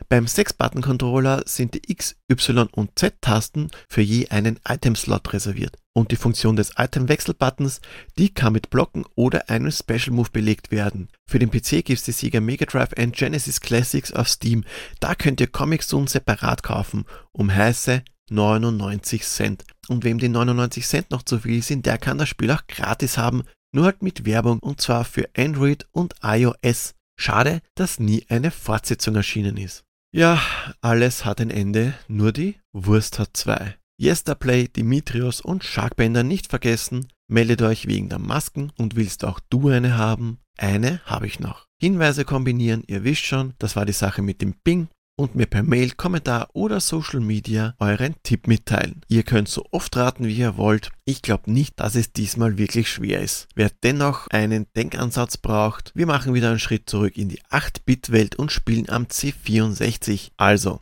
Beim 0.09 0.25
6-Button-Controller 0.25 1.43
sind 1.47 1.75
die 1.75 1.91
X, 1.91 2.17
Y 2.31 2.69
und 2.73 2.99
Z-Tasten 2.99 3.71
für 3.89 4.03
je 4.03 4.29
einen 4.29 4.59
Item-Slot 4.67 5.33
reserviert. 5.33 5.77
Und 5.93 6.13
die 6.13 6.17
Funktion 6.17 6.57
des 6.57 6.73
Item-Wechsel-Buttons, 6.77 7.81
die 8.19 8.33
kann 8.33 8.53
mit 8.53 8.71
Blocken 8.71 9.05
oder 9.15 9.51
einem 9.51 9.71
Special 9.71 10.13
Move 10.13 10.31
belegt 10.33 10.71
werden. 10.71 11.09
Für 11.27 11.39
den 11.39 11.51
PC 11.51 11.85
gibt 11.85 11.91
es 11.91 12.05
die 12.05 12.13
Sega 12.13 12.41
Mega 12.41 12.67
Drive 12.67 12.93
and 12.97 13.17
Genesis 13.17 13.61
Classics 13.61 14.13
auf 14.13 14.29
Steam. 14.29 14.65
Da 15.01 15.15
könnt 15.15 15.41
ihr 15.41 15.49
Comics 15.49 15.89
Zone 15.89 16.09
separat 16.09 16.63
kaufen, 16.63 17.05
um 17.33 17.53
heiße 17.53 18.03
99 18.31 19.25
Cent. 19.25 19.65
Und 19.89 20.05
wem 20.05 20.19
die 20.19 20.29
99 20.29 20.87
Cent 20.87 21.11
noch 21.11 21.23
zu 21.23 21.39
viel 21.39 21.63
sind, 21.63 21.87
der 21.87 21.99
kann 21.99 22.19
das 22.19 22.29
Spiel 22.29 22.51
auch 22.51 22.67
gratis 22.67 23.19
haben, 23.19 23.43
nur 23.73 23.85
halt 23.85 24.03
mit 24.03 24.25
Werbung 24.25 24.59
und 24.61 24.81
zwar 24.81 25.05
für 25.05 25.29
Android 25.37 25.87
und 25.93 26.15
iOS. 26.23 26.95
Schade, 27.19 27.61
dass 27.75 27.99
nie 27.99 28.25
eine 28.29 28.51
Fortsetzung 28.51 29.17
erschienen 29.17 29.57
ist. 29.57 29.85
Ja, 30.13 30.41
alles 30.81 31.25
hat 31.25 31.41
ein 31.41 31.51
Ende, 31.51 31.95
nur 32.07 32.33
die 32.33 32.57
Wurst 32.73 33.19
hat 33.19 33.37
zwei. 33.37 33.77
Yesterplay, 34.01 34.69
Dimitrios 34.69 35.41
und 35.41 35.65
Sharkbender 35.65 36.23
nicht 36.23 36.47
vergessen. 36.47 37.09
Meldet 37.27 37.61
euch 37.63 37.87
wegen 37.87 38.09
der 38.09 38.21
Masken 38.21 38.73
und 38.79 38.97
willst 38.97 39.25
auch 39.25 39.41
du 39.51 39.69
eine 39.69 39.99
haben? 39.99 40.39
Eine 40.57 41.01
habe 41.05 41.27
ich 41.27 41.41
noch. 41.41 41.67
Hinweise 41.81 42.25
kombinieren, 42.25 42.85
ihr 42.87 43.05
wisst 43.05 43.27
schon, 43.27 43.55
das 43.59 43.77
war 43.77 43.85
die 43.85 43.93
Sache 43.93 44.23
mit 44.23 44.41
dem 44.41 44.55
Ping 44.55 44.89
und 45.19 45.35
mir 45.35 45.47
per 45.47 45.65
Mail, 45.65 45.91
Kommentar 45.91 46.49
oder 46.55 46.81
Social 46.81 47.21
Media 47.21 47.75
euren 47.79 48.15
Tipp 48.23 48.47
mitteilen. 48.47 49.03
Ihr 49.09 49.25
könnt 49.25 49.49
so 49.49 49.65
oft 49.73 49.97
raten, 49.97 50.27
wie 50.27 50.37
ihr 50.37 50.57
wollt. 50.57 50.91
Ich 51.05 51.23
glaube 51.23 51.51
nicht, 51.51 51.81
dass 51.81 51.97
es 51.97 52.13
diesmal 52.13 52.57
wirklich 52.57 52.89
schwer 52.89 53.21
ist. 53.21 53.49
Wer 53.55 53.71
dennoch 53.83 54.29
einen 54.29 54.67
Denkansatz 54.77 55.37
braucht, 55.37 55.91
wir 55.95 56.07
machen 56.07 56.35
wieder 56.35 56.51
einen 56.51 56.61
Schritt 56.61 56.89
zurück 56.89 57.17
in 57.17 57.29
die 57.29 57.43
8-Bit-Welt 57.43 58.37
und 58.37 58.53
spielen 58.53 58.89
am 58.89 59.05
C64. 59.05 60.31
Also, 60.37 60.81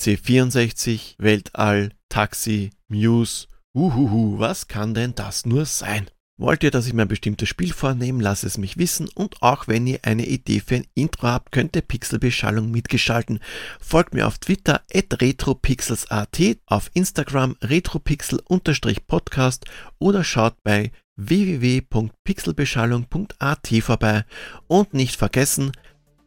C64, 0.00 1.16
Weltall, 1.18 1.90
Taxi, 2.08 2.70
Muse, 2.88 3.48
uhuhu, 3.74 4.38
was 4.38 4.68
kann 4.68 4.94
denn 4.94 5.14
das 5.14 5.44
nur 5.44 5.66
sein? 5.66 6.08
Wollt 6.38 6.64
ihr, 6.64 6.70
dass 6.70 6.86
ich 6.86 6.94
mir 6.94 7.02
ein 7.02 7.08
bestimmtes 7.08 7.48
Spiel 7.48 7.72
vornehme, 7.72 8.22
lasst 8.22 8.44
es 8.44 8.58
mich 8.58 8.76
wissen 8.78 9.08
und 9.14 9.42
auch 9.42 9.66
wenn 9.68 9.86
ihr 9.86 10.00
eine 10.02 10.26
Idee 10.26 10.60
für 10.60 10.76
ein 10.76 10.86
Intro 10.94 11.28
habt, 11.28 11.52
könnt 11.52 11.76
ihr 11.76 11.82
Pixelbeschallung 11.82 12.70
mitgestalten. 12.70 13.40
Folgt 13.80 14.14
mir 14.14 14.26
auf 14.26 14.38
Twitter 14.38 14.80
at 14.92 15.20
retropixels.at, 15.20 16.38
auf 16.66 16.90
Instagram 16.94 17.56
retropixel-podcast 17.62 19.66
oder 19.98 20.24
schaut 20.24 20.54
bei 20.64 20.90
www.pixelbeschallung.at 21.16 23.68
vorbei 23.82 24.24
und 24.66 24.94
nicht 24.94 25.16
vergessen, 25.16 25.72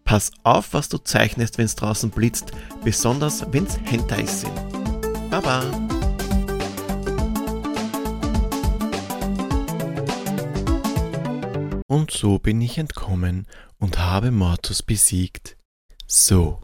pass 0.04 0.30
auf, 0.44 0.74
was 0.74 0.88
du 0.88 1.00
zeichnest, 1.00 1.58
wenn 1.58 1.66
es 1.66 1.76
draußen 1.76 2.12
blitzt, 2.12 2.52
besonders 2.84 3.44
wenn 3.52 3.66
es 3.66 3.80
Hentais 3.84 4.42
sind. 4.42 4.54
Baba! 5.32 5.85
Und 11.96 12.12
so 12.12 12.40
bin 12.40 12.60
ich 12.60 12.78
entkommen 12.78 13.48
und 13.78 14.00
habe 14.00 14.30
Mortus 14.30 14.84
besiegt. 14.84 15.56
So, 16.06 16.62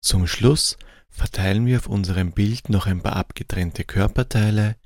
zum 0.00 0.26
Schluss 0.26 0.78
verteilen 1.10 1.66
wir 1.66 1.76
auf 1.76 1.86
unserem 1.86 2.32
Bild 2.32 2.70
noch 2.70 2.86
ein 2.86 3.02
paar 3.02 3.16
abgetrennte 3.16 3.84
Körperteile, 3.84 4.76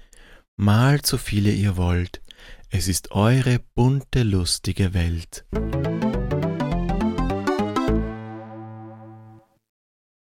malt 0.56 1.06
so 1.06 1.16
viele 1.16 1.52
ihr 1.52 1.76
wollt, 1.76 2.22
es 2.70 2.88
ist 2.88 3.12
eure 3.12 3.60
bunte, 3.76 4.24
lustige 4.24 4.94
Welt. 4.94 5.44